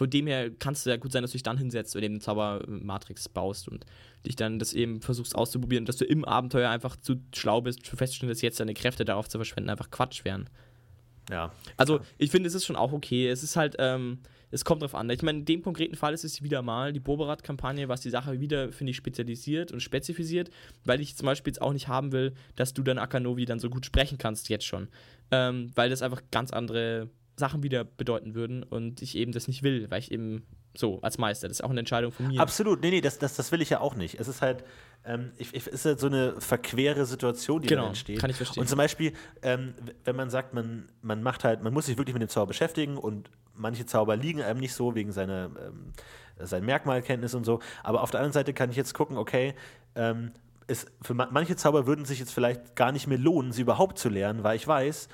[0.00, 2.22] Von dem her kannst du ja gut sein, dass du dich dann hinsetzt und eben
[2.22, 3.84] Zaubermatrix baust und
[4.24, 7.96] dich dann das eben versuchst auszuprobieren, dass du im Abenteuer einfach zu schlau bist, zu
[7.96, 10.48] feststellen, dass jetzt deine Kräfte darauf zu verschwenden einfach Quatsch wären.
[11.30, 11.52] Ja.
[11.76, 13.28] Also, ich finde, es ist schon auch okay.
[13.28, 14.20] Es ist halt, ähm,
[14.50, 15.10] es kommt drauf an.
[15.10, 18.40] Ich meine, in dem konkreten Fall ist es wieder mal die Boberat-Kampagne, was die Sache
[18.40, 20.48] wieder, finde ich, spezialisiert und spezifiziert,
[20.86, 23.68] weil ich zum Beispiel jetzt auch nicht haben will, dass du dann Akanovi dann so
[23.68, 24.88] gut sprechen kannst, jetzt schon.
[25.30, 27.10] Ähm, weil das einfach ganz andere
[27.40, 31.18] Sachen wieder bedeuten würden und ich eben das nicht will, weil ich eben so als
[31.18, 32.40] Meister, das ist auch eine Entscheidung von mir.
[32.40, 34.20] Absolut, nee, nee, das, das, das will ich ja auch nicht.
[34.20, 34.64] Es ist halt,
[35.04, 38.20] ähm, ich, ich, ist halt so eine verquere Situation, die genau, dann entsteht.
[38.20, 38.60] Kann ich verstehen.
[38.60, 39.12] Und zum Beispiel,
[39.42, 39.74] ähm,
[40.04, 42.96] wenn man sagt, man, man macht halt, man muss sich wirklich mit dem Zauber beschäftigen
[42.96, 45.92] und manche Zauber liegen einem nicht so wegen seiner ähm,
[46.38, 47.60] sein Merkmalkenntnis und so.
[47.82, 49.54] Aber auf der anderen Seite kann ich jetzt gucken, okay,
[49.94, 50.32] ähm,
[50.66, 54.08] es, für manche Zauber würden sich jetzt vielleicht gar nicht mehr lohnen, sie überhaupt zu
[54.08, 55.08] lernen, weil ich weiß,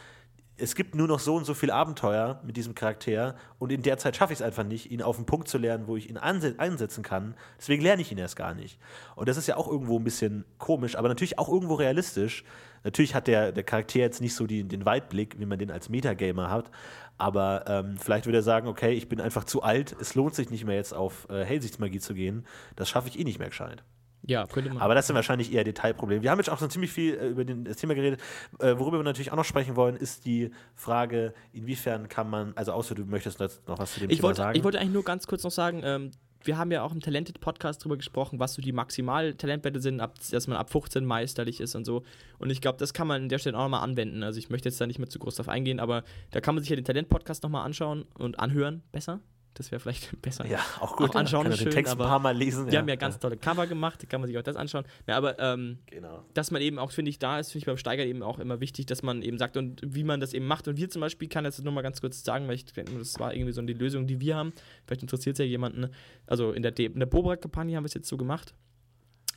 [0.59, 3.99] es gibt nur noch so und so viel Abenteuer mit diesem Charakter und in der
[3.99, 6.17] Zeit schaffe ich es einfach nicht, ihn auf den Punkt zu lernen, wo ich ihn
[6.17, 7.35] einsetzen kann.
[7.59, 8.79] Deswegen lerne ich ihn erst gar nicht.
[9.17, 12.45] Und das ist ja auch irgendwo ein bisschen komisch, aber natürlich auch irgendwo realistisch.
[12.85, 15.89] Natürlich hat der, der Charakter jetzt nicht so die, den Weitblick, wie man den als
[15.89, 16.71] Metagamer hat,
[17.19, 20.51] aber ähm, vielleicht würde er sagen, okay, ich bin einfach zu alt, es lohnt sich
[20.51, 22.47] nicht mehr jetzt auf äh, Hellsichtsmagie zu gehen,
[22.77, 23.83] das schaffe ich eh nicht mehr gescheit.
[24.27, 24.83] Ja, könnte man.
[24.83, 26.23] Aber das sind wahrscheinlich eher Detailprobleme.
[26.23, 28.21] Wir haben jetzt auch schon ziemlich viel äh, über den, das Thema geredet.
[28.59, 32.73] Äh, worüber wir natürlich auch noch sprechen wollen, ist die Frage, inwiefern kann man, also
[32.73, 34.59] außer du möchtest noch was zu dem ich Thema wollte, sagen.
[34.59, 36.11] Ich wollte eigentlich nur ganz kurz noch sagen, ähm,
[36.43, 40.47] wir haben ja auch im Talented-Podcast darüber gesprochen, was so die Maximal-Talentwerte sind, ab, dass
[40.47, 42.03] man ab 15 meisterlich ist und so.
[42.39, 44.23] Und ich glaube, das kann man an der Stelle auch nochmal anwenden.
[44.23, 46.63] Also ich möchte jetzt da nicht mehr zu groß drauf eingehen, aber da kann man
[46.63, 49.21] sich ja den Talent-Podcast nochmal anschauen und anhören, besser
[49.59, 50.47] Das wäre vielleicht besser.
[50.47, 51.11] Ja, auch gut.
[51.11, 52.69] Auch anschauen kann ist den schön, Text ein paar Mal lesen.
[52.69, 54.85] Die haben ja ganz tolle Cover gemacht, da kann man sich auch das anschauen.
[55.07, 56.25] Ja, aber ähm, Genau.
[56.35, 58.61] dass man eben auch, finde ich, da ist, finde ich beim Steiger eben auch immer
[58.61, 60.69] wichtig, dass man eben sagt und wie man das eben macht.
[60.69, 63.19] Und wir zum Beispiel, kann das nur mal ganz kurz sagen, weil ich denke, das
[63.19, 64.53] war irgendwie so die Lösung, die wir haben.
[64.87, 65.89] Vielleicht interessiert es ja jemanden.
[66.27, 68.55] Also in der, De in der Bobrak-Kampagne haben wir es jetzt so gemacht,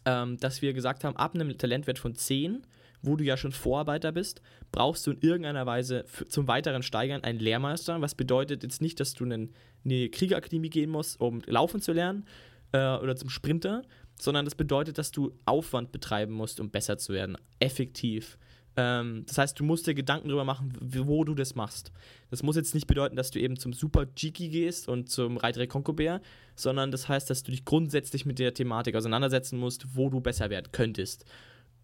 [0.06, 2.64] ähm, dass wir gesagt haben, ab einem Talentwert von 10,
[3.02, 4.42] wo du ja schon Vorarbeiter bist,
[4.72, 8.02] brauchst du in irgendeiner Weise für, zum weiteren Steigern einen Lehrmeister.
[8.02, 9.52] Was bedeutet jetzt nicht, dass du in
[9.86, 12.26] eine Kriegerakademie gehen musst, um laufen zu lernen
[12.72, 13.84] äh, oder zum Sprinter,
[14.20, 18.38] sondern das bedeutet, dass du Aufwand betreiben musst, um besser zu werden, effektiv.
[18.76, 21.92] Ähm, das heißt, du musst dir Gedanken darüber machen, wo du das machst.
[22.30, 25.68] Das muss jetzt nicht bedeuten, dass du eben zum Super Jiki gehst und zum Reitere
[25.68, 26.22] Konkobär,
[26.56, 30.50] sondern das heißt, dass du dich grundsätzlich mit der Thematik auseinandersetzen musst, wo du besser
[30.50, 31.26] werden könntest.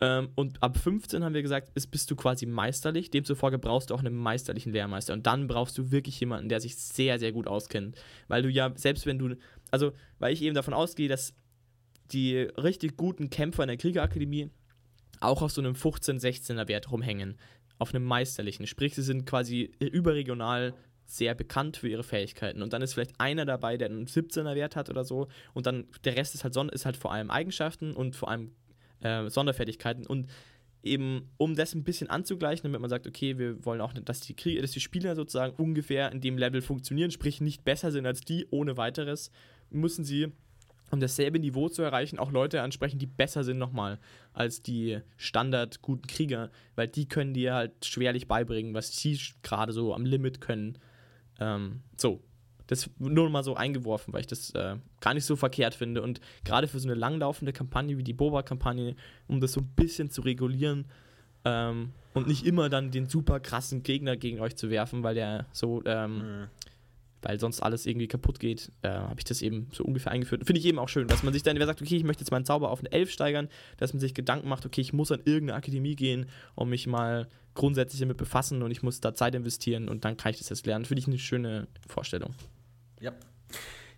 [0.02, 3.12] Ähm, und ab 15 haben wir gesagt, ist, bist du quasi meisterlich.
[3.12, 5.14] Demzufolge brauchst du auch einen meisterlichen Lehrmeister.
[5.14, 7.98] Und dann brauchst du wirklich jemanden, der sich sehr, sehr gut auskennt.
[8.28, 9.36] Weil du ja, selbst wenn du,
[9.72, 11.34] also, weil ich eben davon ausgehe, dass
[12.12, 14.50] die richtig guten Kämpfer in der Kriegerakademie
[15.22, 17.38] auch auf so einem 15, 16er Wert rumhängen.
[17.78, 18.68] Auf einem meisterlichen.
[18.68, 20.74] Sprich, sie sind quasi überregional
[21.06, 22.62] sehr bekannt für ihre Fähigkeiten.
[22.62, 25.28] Und dann ist vielleicht einer dabei, der einen 17er Wert hat oder so.
[25.54, 28.52] Und dann der Rest ist halt, ist halt vor allem Eigenschaften und vor allem
[29.02, 30.06] äh, Sonderfertigkeiten.
[30.06, 30.28] Und
[30.86, 34.36] eben, um das ein bisschen anzugleichen, damit man sagt, okay, wir wollen auch, dass die,
[34.36, 38.22] Krieg dass die Spieler sozusagen ungefähr in dem Level funktionieren, sprich nicht besser sind als
[38.22, 39.32] die ohne weiteres,
[39.72, 40.32] müssen sie,
[40.92, 44.00] um dasselbe Niveau zu erreichen, auch Leute ansprechen, die besser sind nochmal
[44.34, 49.74] als die Standard guten Krieger, weil die können dir halt schwerlich beibringen, was sie gerade
[49.74, 50.78] so am Limit können.
[51.40, 52.22] Ähm, so,
[52.68, 56.02] das nur mal so eingeworfen, weil ich das äh, gar nicht so verkehrt finde.
[56.02, 58.96] Und gerade für so eine langlaufende Kampagne wie die Boba-Kampagne,
[59.28, 60.86] um das so ein bisschen zu regulieren
[61.46, 65.46] ähm, und nicht immer dann den super krassen Gegner gegen euch zu werfen, weil der
[65.52, 66.48] so, ähm,
[67.22, 70.46] weil sonst alles irgendwie kaputt geht, äh, habe ich das eben so ungefähr eingeführt.
[70.46, 72.32] Finde ich eben auch schön, dass man sich dann, wer sagt, okay, ich möchte jetzt
[72.32, 75.22] meinen Zauber auf eine 11 steigern, dass man sich Gedanken macht, okay, ich muss an
[75.26, 79.88] irgendeine Akademie gehen und mich mal grundsätzlich damit befassen und ich muss da Zeit investieren
[79.90, 80.86] und dann kann ich das jetzt lernen.
[80.86, 82.34] Finde ich eine schöne Vorstellung.
[83.06, 83.12] Ja.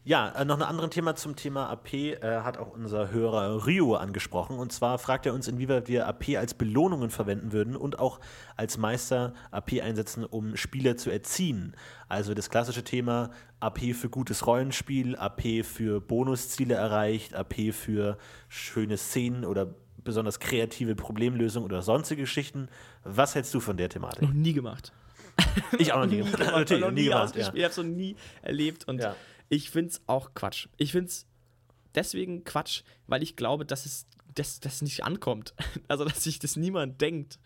[0.04, 3.96] Ja, äh, noch ein anderes Thema zum Thema AP äh, hat auch unser Hörer Rio
[3.96, 4.58] angesprochen.
[4.58, 8.22] Und zwar fragt er uns, inwieweit wir AP als Belohnungen verwenden würden und auch
[8.56, 11.76] als Meister AP einsetzen, um Spieler zu erziehen.
[12.08, 18.96] Also das klassische Thema AP für gutes Rollenspiel, AP für Bonusziele erreicht, AP für schöne
[18.96, 19.74] Szenen oder
[20.06, 22.70] besonders kreative Problemlösungen oder sonstige Geschichten.
[23.04, 24.22] Was hältst du von der Thematik?
[24.22, 24.94] Noch nie gemacht.
[25.80, 26.18] Ich auch noch nie.
[26.18, 27.36] gemacht, Natürlich, noch nie nie gemacht.
[27.36, 27.42] Ja.
[27.42, 29.16] ausgespielt, ich habe es noch nie erlebt und Ja.
[29.50, 30.68] ich finde es auch Quatsch.
[30.78, 31.26] Ich finde es
[31.96, 35.54] deswegen Quatsch, weil ich glaube, dass es dass das nicht ankommt.
[35.88, 37.40] Also, dass sich das niemand denkt.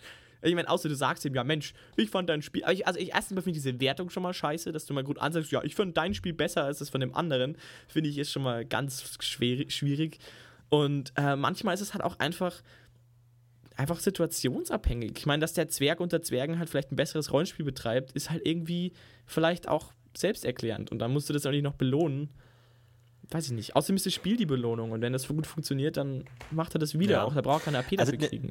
[0.43, 2.99] Ich meine, außer du sagst ihm, ja Mensch, ich fand dein Spiel, also ich, also
[2.99, 5.51] ich erstens mal finde ich diese Wertung schon mal scheiße, dass du mal gut ansagst,
[5.51, 7.55] ja, ich fand dein Spiel besser als das von dem anderen,
[7.87, 10.17] finde ich ist schon mal ganz schwierig.
[10.69, 12.63] Und äh, manchmal ist es halt auch einfach,
[13.75, 15.13] einfach situationsabhängig.
[15.17, 18.45] Ich meine, dass der Zwerg unter Zwergen halt vielleicht ein besseres Rollenspiel betreibt, ist halt
[18.45, 18.93] irgendwie
[19.25, 20.91] vielleicht auch selbsterklärend.
[20.91, 22.29] Und dann musst du das auch nicht noch belohnen.
[23.29, 23.75] Weiß ich nicht.
[23.75, 24.91] Außerdem ist das Spiel die Belohnung.
[24.91, 27.13] Und wenn das gut funktioniert, dann macht er das wieder.
[27.17, 27.23] Ja.
[27.23, 28.49] Auch da braucht er keine AP Also, dafür ne- kriegen.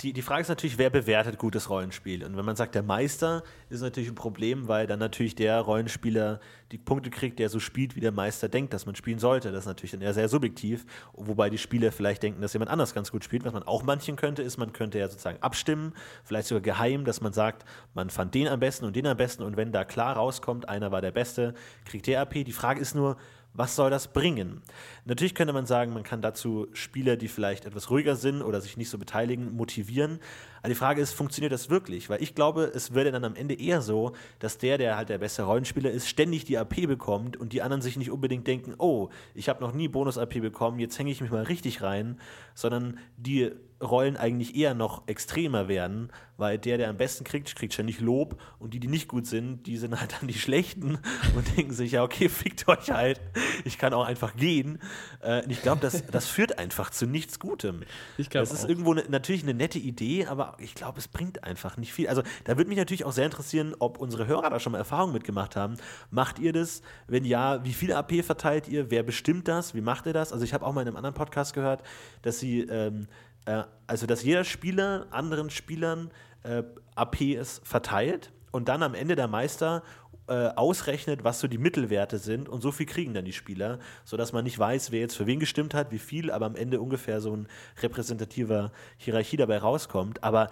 [0.00, 2.24] Die, die Frage ist natürlich, wer bewertet gutes Rollenspiel?
[2.24, 6.40] Und wenn man sagt, der Meister, ist natürlich ein Problem, weil dann natürlich der Rollenspieler
[6.72, 9.52] die Punkte kriegt, der so spielt, wie der Meister denkt, dass man spielen sollte.
[9.52, 12.94] Das ist natürlich dann eher sehr subjektiv, wobei die Spieler vielleicht denken, dass jemand anders
[12.94, 13.44] ganz gut spielt.
[13.44, 15.92] Was man auch manchen könnte, ist, man könnte ja sozusagen abstimmen,
[16.24, 19.42] vielleicht sogar geheim, dass man sagt, man fand den am besten und den am besten
[19.42, 21.52] und wenn da klar rauskommt, einer war der Beste,
[21.84, 22.44] kriegt der AP.
[22.44, 23.18] Die Frage ist nur,
[23.52, 24.62] was soll das bringen?
[25.04, 28.76] Natürlich könnte man sagen, man kann dazu Spieler, die vielleicht etwas ruhiger sind oder sich
[28.76, 30.20] nicht so beteiligen, motivieren.
[30.60, 32.08] Aber die Frage ist, funktioniert das wirklich?
[32.08, 35.18] Weil ich glaube, es würde dann am Ende eher so, dass der, der halt der
[35.18, 39.08] beste Rollenspieler ist, ständig die AP bekommt und die anderen sich nicht unbedingt denken, oh,
[39.34, 42.18] ich habe noch nie Bonus-AP bekommen, jetzt hänge ich mich mal richtig rein,
[42.54, 43.52] sondern die
[43.82, 48.38] Rollen eigentlich eher noch extremer werden, weil der, der am besten kriegt, kriegt ständig Lob
[48.58, 50.98] und die, die nicht gut sind, die sind halt dann die Schlechten
[51.34, 53.20] und denken sich, ja, okay, fickt euch halt,
[53.64, 54.78] ich kann auch einfach gehen.
[55.20, 57.82] Äh, und ich glaube, das, das führt einfach zu nichts Gutem.
[58.18, 58.68] Ich glaub Das ist auch.
[58.68, 62.08] irgendwo ne, natürlich eine nette Idee, aber ich glaube, es bringt einfach nicht viel.
[62.08, 65.12] Also da würde mich natürlich auch sehr interessieren, ob unsere Hörer da schon mal Erfahrungen
[65.12, 65.76] mitgemacht haben.
[66.10, 66.82] Macht ihr das?
[67.06, 68.90] Wenn ja, wie viel AP verteilt ihr?
[68.90, 69.74] Wer bestimmt das?
[69.74, 70.32] Wie macht ihr das?
[70.32, 71.82] Also ich habe auch mal in einem anderen Podcast gehört,
[72.22, 73.06] dass sie, ähm,
[73.44, 76.10] äh, also dass jeder Spieler anderen Spielern
[76.42, 76.62] äh,
[76.94, 79.82] APs verteilt und dann am Ende der Meister
[80.30, 84.32] äh, ausrechnet, was so die Mittelwerte sind und so viel kriegen dann die Spieler, sodass
[84.32, 87.20] man nicht weiß, wer jetzt für wen gestimmt hat, wie viel, aber am Ende ungefähr
[87.20, 87.48] so ein
[87.82, 90.22] repräsentativer Hierarchie dabei rauskommt.
[90.22, 90.48] Aber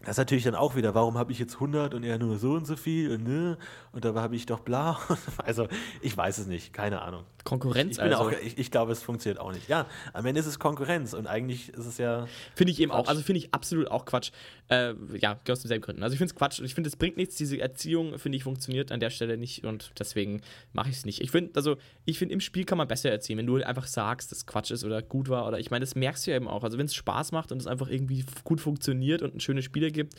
[0.00, 2.52] Das ist natürlich dann auch wieder, warum habe ich jetzt 100 und er nur so
[2.52, 3.56] und so viel und ne?
[3.92, 4.98] Und da habe ich doch bla.
[5.38, 5.68] Also,
[6.02, 7.24] ich weiß es nicht, keine Ahnung.
[7.44, 8.24] Konkurrenz, Ich, bin also.
[8.24, 9.68] auch, ich, ich glaube, es funktioniert auch nicht.
[9.68, 12.26] Ja, am Ende ist es Konkurrenz und eigentlich ist es ja.
[12.54, 13.08] Finde ich eben auch, Quatsch.
[13.08, 14.32] also finde ich absolut auch Quatsch.
[14.68, 16.02] Äh, ja, aus denselben Gründen.
[16.02, 16.60] Also ich finde es Quatsch.
[16.60, 17.36] Ich finde, es bringt nichts.
[17.36, 20.40] Diese Erziehung, finde ich, funktioniert an der Stelle nicht und deswegen
[20.72, 21.20] mache ich es nicht.
[21.20, 24.32] Ich finde, also ich finde, im Spiel kann man besser erziehen, wenn du einfach sagst,
[24.32, 26.64] dass Quatsch ist oder gut war oder ich meine, das merkst du ja eben auch.
[26.64, 29.85] Also wenn es Spaß macht und es einfach irgendwie gut funktioniert und ein schöne Spiele
[29.92, 30.14] gibt,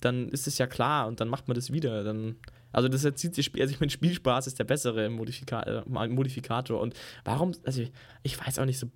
[0.00, 2.04] dann ist es ja klar und dann macht man das wieder.
[2.04, 2.36] Dann,
[2.72, 3.62] also das erzieht sich Spiel.
[3.62, 6.80] Also ich meine, Spielspaß ist der bessere Modifika äh, Modifikator.
[6.80, 6.94] Und
[7.24, 7.92] warum, also ich,
[8.22, 8.88] ich weiß auch nicht so.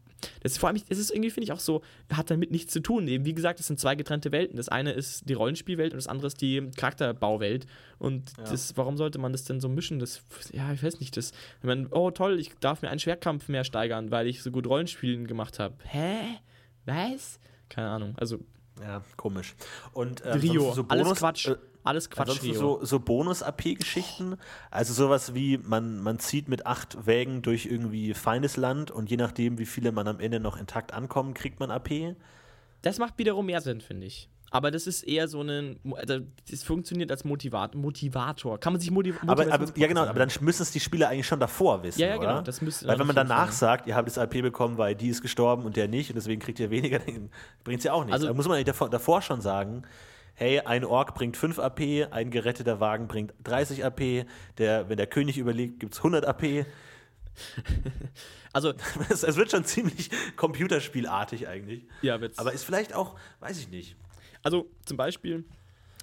[0.42, 1.80] Das ist vor allem, es ist irgendwie, finde ich, auch so,
[2.12, 3.08] hat damit nichts zu tun.
[3.08, 4.58] Eben, wie gesagt, das sind zwei getrennte Welten.
[4.58, 7.64] Das eine ist die Rollenspielwelt und das andere ist die Charakterbauwelt.
[7.98, 8.44] Und Ja.
[8.44, 9.98] das, warum sollte man das denn so mischen?
[9.98, 10.20] Das,
[10.52, 13.64] ja, ich weiß nicht, das, ich meine, oh toll, ich darf mir einen Schwerkampf mehr
[13.64, 15.76] steigern, weil ich so gut Rollenspielen gemacht habe.
[15.84, 16.18] Hä?
[16.84, 17.40] Was?
[17.70, 18.14] Keine Ahnung.
[18.18, 18.40] Also,
[18.82, 19.54] Ja, komisch.
[19.92, 21.46] Und ähm, Rio, so alles Bonus- Quatsch.
[21.48, 22.54] äh, alles Quatsch, Rio.
[22.54, 24.36] so, so Bonus-AP-Geschichten,
[24.70, 29.58] also sowas wie, man, man zieht mit acht Wägen durch irgendwie Feindesland und je nachdem,
[29.58, 32.16] wie viele man am Ende noch intakt ankommen, kriegt man AP.
[32.82, 34.28] Das macht wiederum mehr Sinn, finde ich.
[34.52, 36.18] Aber das ist eher so ein, also
[36.50, 38.58] das funktioniert als Motivat, Motivator.
[38.58, 41.26] Kann man sich motiv Aber, aber ja genau, aber dann müssen es die Spieler eigentlich
[41.28, 42.42] schon davor wissen, Ja, ja, genau, oder?
[42.42, 43.52] das müsste Weil wenn man danach Fall.
[43.52, 46.40] sagt, ihr habt das AP bekommen, weil die ist gestorben und der nicht und deswegen
[46.40, 47.30] kriegt ihr weniger, dann
[47.62, 48.14] bringt es ja auch nichts.
[48.14, 49.82] Also- da muss man eigentlich davor, davor schon sagen,
[50.34, 54.24] hey, ein Ork bringt 5 AP, ein geretteter Wagen bringt 30 AP,
[54.58, 56.66] der, wenn der König überlegt, gibt es 100 AP.
[58.52, 58.72] Also,
[59.10, 61.84] Es, es wird schon ziemlich computerspielartig eigentlich.
[62.02, 62.38] ja, wird's.
[62.38, 63.96] Aber ist vielleicht auch, weiß ich nicht.
[64.42, 65.44] Also zum Beispiel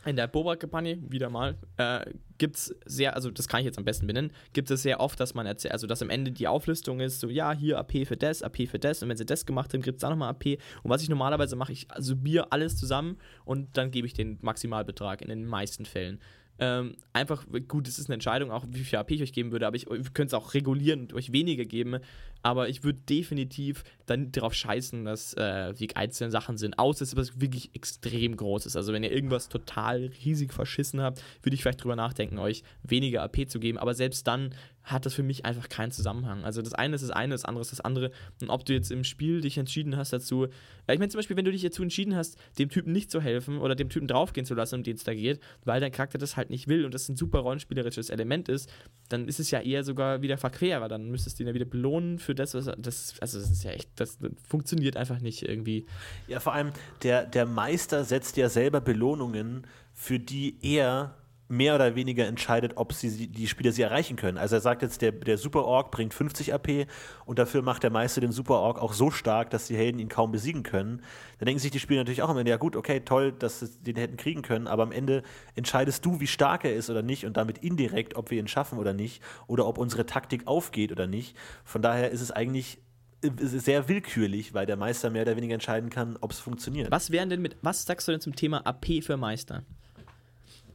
[0.06, 2.06] in der Boba-Kampagne, wieder mal, äh,
[2.38, 5.20] gibt es sehr, also das kann ich jetzt am besten benennen, gibt es sehr oft,
[5.20, 8.16] dass man erzählt, also dass am Ende die Auflistung ist, so ja, hier AP für
[8.16, 10.60] das, AP für das und wenn sie das gemacht haben, gibt es da nochmal AP
[10.84, 15.22] und was ich normalerweise mache, ich summiere alles zusammen und dann gebe ich den Maximalbetrag
[15.22, 16.20] in den meisten Fällen.
[16.60, 19.68] Ähm, einfach, gut, es ist eine Entscheidung, auch wie viel AP ich euch geben würde,
[19.68, 22.00] aber ich, ich könnte es auch regulieren und euch weniger geben,
[22.42, 27.10] aber ich würde definitiv dann darauf scheißen, dass äh, wie einzelne Sachen sind, außer es
[27.10, 28.76] ist was wirklich extrem Großes.
[28.76, 33.22] Also wenn ihr irgendwas total riesig verschissen habt, würde ich vielleicht drüber nachdenken, euch weniger
[33.22, 34.56] AP zu geben, aber selbst dann
[34.88, 36.46] hat das für mich einfach keinen Zusammenhang.
[36.46, 38.12] Also das eine ist das eine, das andere ist das andere.
[38.42, 40.46] Und ob du jetzt im Spiel dich entschieden hast dazu,
[40.88, 43.20] ja, ich meine zum Beispiel, wenn du dich dazu entschieden hast, dem Typen nicht zu
[43.20, 46.18] helfen oder dem Typen draufgehen zu lassen, um den es da geht, weil dein Charakter
[46.18, 48.72] das halt nicht will und das ein super rollenspielerisches Element ist,
[49.10, 51.66] dann ist es ja eher sogar wieder verquer, weil dann müsstest du ihn ja wieder
[51.66, 54.18] belohnen für das, was das, also das ist ja echt, das
[54.48, 55.86] funktioniert einfach nicht irgendwie.
[56.30, 56.72] Ja, vor allem,
[57.04, 61.16] der, der Meister setzt ja selber Belohnungen, für die er
[61.48, 64.38] mehr oder weniger entscheidet, ob sie, die Spieler sie erreichen können.
[64.38, 66.88] Also er sagt jetzt, der, der Super Ork bringt 50 AP
[67.26, 70.10] und dafür macht der Meister den Super Ork auch so stark, dass die Helden ihn
[70.10, 71.02] kaum besiegen können.
[71.40, 73.80] Dann denken sich die Spieler natürlich auch am Ende, ja gut, okay, toll, dass sie
[73.80, 75.24] den hätten kriegen können, aber am Ende
[75.56, 78.78] entscheidest du, wie stark er ist oder nicht und damit indirekt, ob wir ihn schaffen
[78.78, 81.38] oder nicht oder ob unsere Taktik aufgeht oder nicht.
[81.64, 82.80] Von daher ist es eigentlich
[83.22, 86.92] sehr willkürlich, weil der Meister mehr oder weniger entscheiden kann, ob es funktioniert.
[86.92, 89.64] Was wären denn mit, was sagst du denn zum Thema AP für Meister?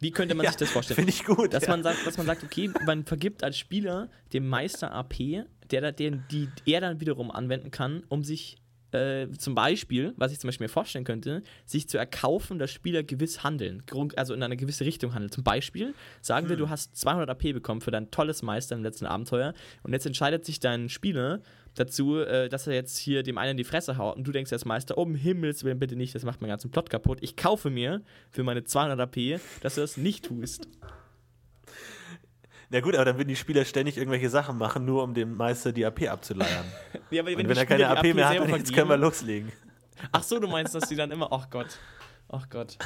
[0.02, 0.96] Wie könnte man Ja, sich das vorstellen?
[0.96, 1.54] Finde ich gut.
[1.54, 1.70] Dass, ja.
[1.70, 5.14] man sagt, dass man sagt, okay, man vergibt als Spieler dem Meister AP,
[5.70, 8.58] der, den die er dann wiederum anwenden kann, um sich
[8.92, 13.02] äh, zum Beispiel, was ich zum Beispiel mir vorstellen könnte, sich zu erkaufen, dass Spieler
[13.02, 13.82] gewiss handeln,
[14.16, 15.30] also in eine gewisse Richtung handeln.
[15.30, 19.06] Zum Beispiel sagen wir, du hast 200 AP bekommen für dein tolles Meister im letzten
[19.06, 21.40] Abenteuer und jetzt entscheidet sich dein Spieler
[21.74, 24.52] dazu, äh, dass er jetzt hier dem einen in die Fresse haut und du denkst
[24.52, 27.18] als Meister, um Himmels Willen bitte nicht, das macht meinen ganzen Plot kaputt.
[27.22, 30.68] Ich kaufe mir für meine 200 AP, dass du das nicht tust.
[32.70, 35.72] Na gut, aber dann würden die Spieler ständig irgendwelche Sachen machen, nur um dem Meister
[35.72, 36.64] die AP abzuleiern.
[37.10, 39.02] Ja, aber Und wenn die er keine AP mehr hat, dann jetzt können wir vergeben-
[39.02, 39.52] loslegen.
[40.10, 41.78] Ach so, du meinst, dass die dann immer, ach Gott,
[42.28, 42.78] ach Gott.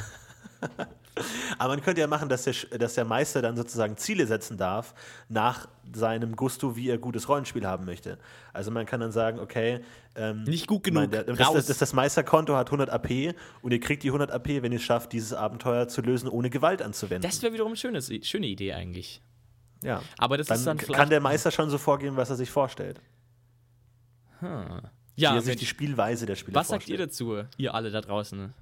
[1.57, 4.93] Aber man könnte ja machen, dass der, dass der Meister dann sozusagen Ziele setzen darf
[5.29, 8.17] nach seinem Gusto, wie er gutes Rollenspiel haben möchte.
[8.53, 9.79] Also man kann dann sagen, okay,
[10.15, 13.79] ähm, Nicht gut genug, der, das, das, das, das Meisterkonto hat 100 AP und ihr
[13.79, 17.27] kriegt die 100 AP, wenn ihr es schafft, dieses Abenteuer zu lösen, ohne Gewalt anzuwenden.
[17.29, 19.21] Das wäre wiederum eine schöne, schöne Idee eigentlich.
[19.83, 20.01] ja.
[20.17, 22.99] Aber das Dann, ist dann kann der Meister schon so vorgehen, was er sich vorstellt.
[24.39, 24.81] Hm.
[25.15, 27.11] wie Ja, er sich die Spielweise der Spieler was sagt ihr vorstellt.
[27.11, 28.53] dazu, ihr alle da draußen?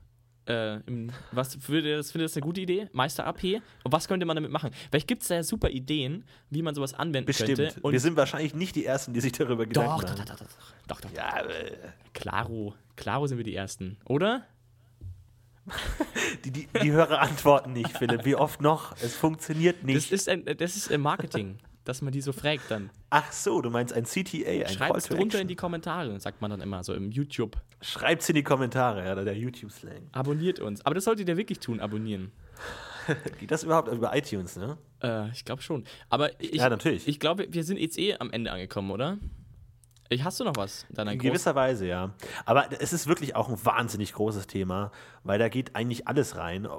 [0.47, 2.87] Äh, im, was findet das, findet das eine gute Idee?
[2.93, 3.43] Meister AP?
[3.83, 4.69] Und was könnte man damit machen?
[4.91, 7.57] Vielleicht gibt es da ja super Ideen, wie man sowas anwenden Bestimmt.
[7.57, 7.79] könnte.
[7.81, 10.25] Und Wir sind wahrscheinlich nicht die Ersten, die sich darüber Gedanken doch, doch, machen.
[10.27, 10.47] doch, doch, doch,
[10.87, 11.15] doch, doch, doch.
[11.17, 11.71] Ja, äh,
[12.13, 12.75] Klaro.
[12.95, 14.45] Klaro sind wir die Ersten, oder?
[16.45, 18.23] die, die, die Hörer antworten nicht, Philipp.
[18.23, 18.95] Wie oft noch?
[19.01, 20.11] Es funktioniert Das nicht.
[20.11, 21.57] ist, ein, das ist äh, Marketing.
[21.85, 22.89] Dass man die so fragt dann.
[23.09, 26.51] Ach so, du meinst ein CTA, ein Schreibt es drunter in die Kommentare, sagt man
[26.51, 27.57] dann immer, so im YouTube.
[27.81, 30.09] Schreibt's in die Kommentare, ja, der YouTube-Slang.
[30.11, 30.85] Abonniert uns.
[30.85, 32.31] Aber das solltet ihr wirklich tun, abonnieren.
[33.39, 34.77] Geht das überhaupt über iTunes, ne?
[35.01, 35.83] Äh, ich glaube schon.
[36.09, 37.07] Aber ich, Ja, natürlich.
[37.07, 39.17] ich glaube, wir sind jetzt eh am Ende angekommen, oder?
[40.09, 40.85] Ich, hast du noch was?
[40.89, 42.13] in Deiner In gewisser Weise, ja.
[42.45, 44.91] Aber es ist wirklich auch ein wahnsinnig großes Thema,
[45.23, 46.69] weil da geht eigentlich alles rein, äh,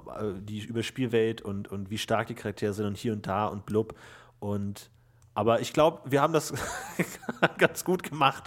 [0.40, 3.66] die über Spielwelt und, und wie stark die Charaktere sind und hier und da und
[3.66, 3.96] blub.
[4.38, 4.90] Und
[5.36, 6.54] aber ich glaube, wir haben das
[7.58, 8.44] ganz gut gemacht.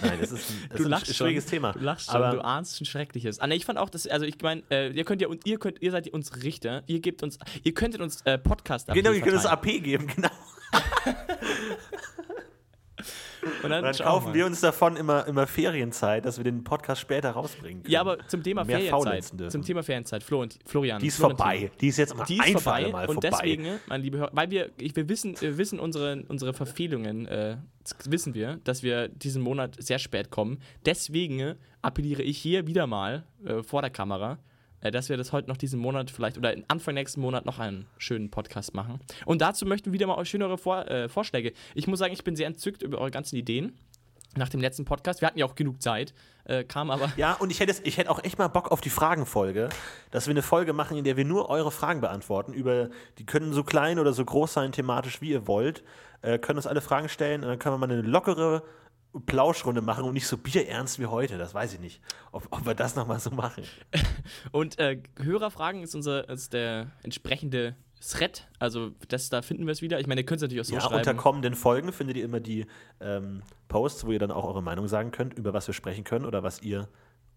[0.00, 1.50] Nein, das ist ein, das Du ist ein lachst schwieriges schon.
[1.50, 1.72] Thema.
[1.72, 3.40] Du lachst schon, aber du ahnst schon Schreckliches.
[3.40, 5.58] Ah, ne, ich fand auch, dass, also ich meine, äh, ihr könnt ja, und ihr
[5.58, 9.20] könnt, ihr seid unsere Richter, ihr gebt uns, ihr könntet uns äh, podcast genau, ihr
[9.20, 9.76] könnt das verteilen.
[9.76, 10.30] AP geben, genau.
[13.62, 17.00] Und dann, Und dann kaufen wir uns davon immer, immer Ferienzeit, dass wir den Podcast
[17.00, 17.92] später rausbringen können.
[17.92, 19.50] Ja, aber zum Thema Mehr Ferienzeit.
[19.52, 21.00] Zum Thema Ferienzeit, Flo und Florian.
[21.00, 21.38] die ist Florentin.
[21.38, 21.70] vorbei.
[21.80, 23.30] Die ist jetzt mal Die ist ein für vorbei Mal und vorbei.
[23.30, 27.56] deswegen, mein lieber Hörer, weil wir, ich, wir wissen, wir wissen unsere, unsere Verfehlungen, äh,
[28.04, 30.58] wissen wir, dass wir diesen Monat sehr spät kommen.
[30.84, 34.38] Deswegen appelliere ich hier wieder mal äh, vor der Kamera,
[34.80, 38.30] dass wir das heute noch diesen Monat vielleicht oder Anfang nächsten Monat noch einen schönen
[38.30, 39.00] Podcast machen.
[39.24, 41.52] Und dazu möchten wir wieder mal schönere Vor äh, Vorschläge.
[41.74, 43.72] Ich muss sagen, ich bin sehr entzückt über eure ganzen Ideen.
[44.36, 45.20] Nach dem letzten Podcast.
[45.20, 46.12] Wir hatten ja auch genug Zeit,
[46.44, 47.10] äh, kam aber.
[47.16, 49.70] Ja, und ich hätte, ich hätte auch echt mal Bock auf die Fragenfolge,
[50.10, 52.52] dass wir eine Folge machen, in der wir nur eure Fragen beantworten.
[52.52, 55.82] Über, die können so klein oder so groß sein, thematisch wie ihr wollt.
[56.20, 58.62] Äh, können uns alle Fragen stellen und dann können wir mal eine lockere
[59.26, 61.38] Plauschrunde machen und nicht so bierernst wie heute.
[61.38, 62.00] Das weiß ich nicht,
[62.32, 63.64] ob, ob wir das nochmal so machen.
[64.52, 68.46] Und äh, Hörerfragen ist unser ist der entsprechende Thread.
[68.58, 69.98] Also das, da finden wir es wieder.
[69.98, 70.96] Ich meine, ihr könnt es natürlich auch so ja, schreiben.
[70.96, 72.66] unter kommenden Folgen findet ihr immer die
[73.00, 76.24] ähm, Posts, wo ihr dann auch eure Meinung sagen könnt, über was wir sprechen können
[76.24, 76.88] oder was ihr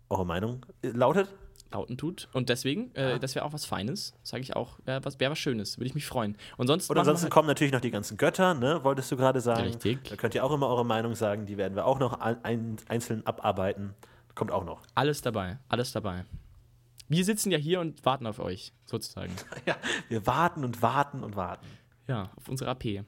[0.10, 1.30] eure Meinung äh, lautet.
[1.72, 2.30] Lauten tut.
[2.34, 4.80] Und deswegen, äh, das wäre auch was Feines, sage ich auch.
[4.86, 6.38] Wäre was, wär was Schönes, würde ich mich freuen.
[6.58, 8.84] Und sonst wir ansonsten halt- kommen natürlich noch die ganzen Götter, ne?
[8.84, 9.64] Wolltest du gerade sagen?
[9.64, 10.04] Richtig.
[10.10, 11.46] Da könnt ihr auch immer eure Meinung sagen.
[11.46, 13.94] Die werden wir auch noch ein, ein, einzeln abarbeiten.
[14.36, 14.82] Kommt auch noch.
[14.96, 16.24] alles dabei, alles dabei.
[17.10, 19.34] Wir sitzen ja hier und warten auf euch, sozusagen.
[19.66, 19.76] Ja,
[20.08, 21.68] wir warten und warten und warten.
[22.08, 23.04] Ja, auf unsere AP.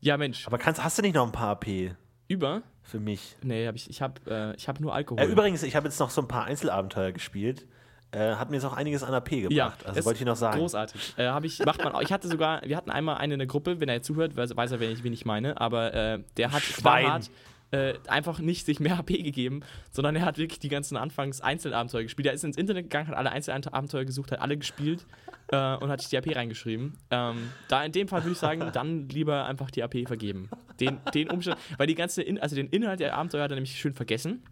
[0.00, 1.94] Ja, Mensch, Aber kannst, hast du nicht noch ein paar AP
[2.28, 2.62] über?
[2.88, 3.36] für mich?
[3.42, 5.22] Nee, hab ich, ich habe äh, ich hab nur Alkohol.
[5.22, 7.66] Äh, übrigens, ich habe jetzt noch so ein paar Einzelabenteuer gespielt.
[8.10, 9.52] Äh, hat mir jetzt auch einiges an AP gebracht.
[9.52, 10.58] Ja, also wollte ich noch sagen.
[10.58, 11.14] Großartig.
[11.18, 12.00] Äh, hab ich, macht man auch.
[12.00, 14.56] Ich hatte sogar, wir hatten einmal einen in der Gruppe, wenn er jetzt zuhört, weiß,
[14.56, 17.04] weiß er, wen ich, wen ich meine, aber äh, der hat Schwein.
[17.04, 17.30] knallhart,
[17.70, 19.60] äh, einfach nicht sich mehr HP gegeben,
[19.90, 22.26] sondern er hat wirklich die ganzen Anfangs Einzelabenteuer gespielt.
[22.26, 25.04] Er ist ins Internet gegangen, hat alle Einzelabenteuer gesucht, hat alle gespielt
[25.48, 26.96] äh, und hat sich die AP reingeschrieben.
[27.10, 30.50] Ähm, da in dem Fall würde ich sagen, dann lieber einfach die AP vergeben.
[30.80, 33.78] Den, den Umstand, weil die ganze, in, also den Inhalt der Abenteuer hat er nämlich
[33.78, 34.42] schön vergessen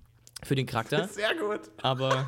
[0.43, 1.61] für den Charakter, Sehr gut.
[1.83, 2.27] aber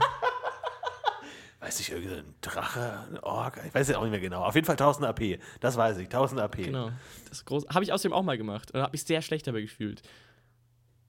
[1.61, 4.45] Weiß ich, irgendein Drache, ein Ork, ich weiß ja auch nicht mehr genau.
[4.45, 5.41] Auf jeden Fall 1000 AP.
[5.59, 6.57] Das weiß ich, 1000 AP.
[6.59, 6.93] genau,
[7.28, 7.66] das ist groß.
[7.70, 10.03] Habe ich außerdem auch mal gemacht und habe mich sehr schlecht dabei gefühlt.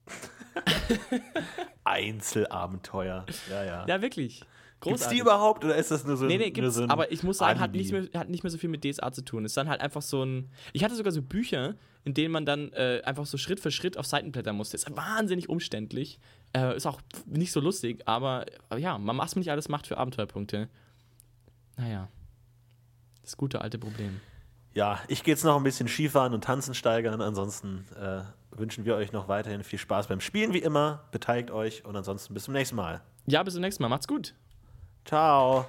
[1.84, 3.26] Einzelabenteuer.
[3.50, 3.86] Ja, ja.
[3.86, 4.44] Ja, wirklich.
[4.80, 5.18] Gibt's Großartig.
[5.18, 7.38] die überhaupt oder ist das nur so ein Nee, nee, gibt's, so aber ich muss
[7.38, 9.44] sagen, hat nicht, mehr, hat nicht mehr so viel mit DSA zu tun.
[9.44, 10.50] Es ist dann halt einfach so ein.
[10.72, 11.74] Ich hatte sogar so Bücher,
[12.04, 14.76] in denen man dann äh, einfach so Schritt für Schritt auf Seiten blättern musste.
[14.76, 16.18] Ist wahnsinnig umständlich.
[16.56, 19.98] Äh, ist auch nicht so lustig, aber, aber ja, man man nicht alles macht für
[19.98, 20.70] Abenteuerpunkte.
[21.76, 22.08] Naja.
[23.22, 24.20] Das gute alte Problem.
[24.72, 27.20] Ja, ich gehe jetzt noch ein bisschen Skifahren und Tanzen steigern.
[27.20, 31.04] Ansonsten äh, wünschen wir euch noch weiterhin viel Spaß beim Spielen, wie immer.
[31.12, 33.02] Beteiligt euch und ansonsten bis zum nächsten Mal.
[33.26, 33.88] Ja, bis zum nächsten Mal.
[33.88, 34.34] Macht's gut.
[35.04, 35.66] Ciao.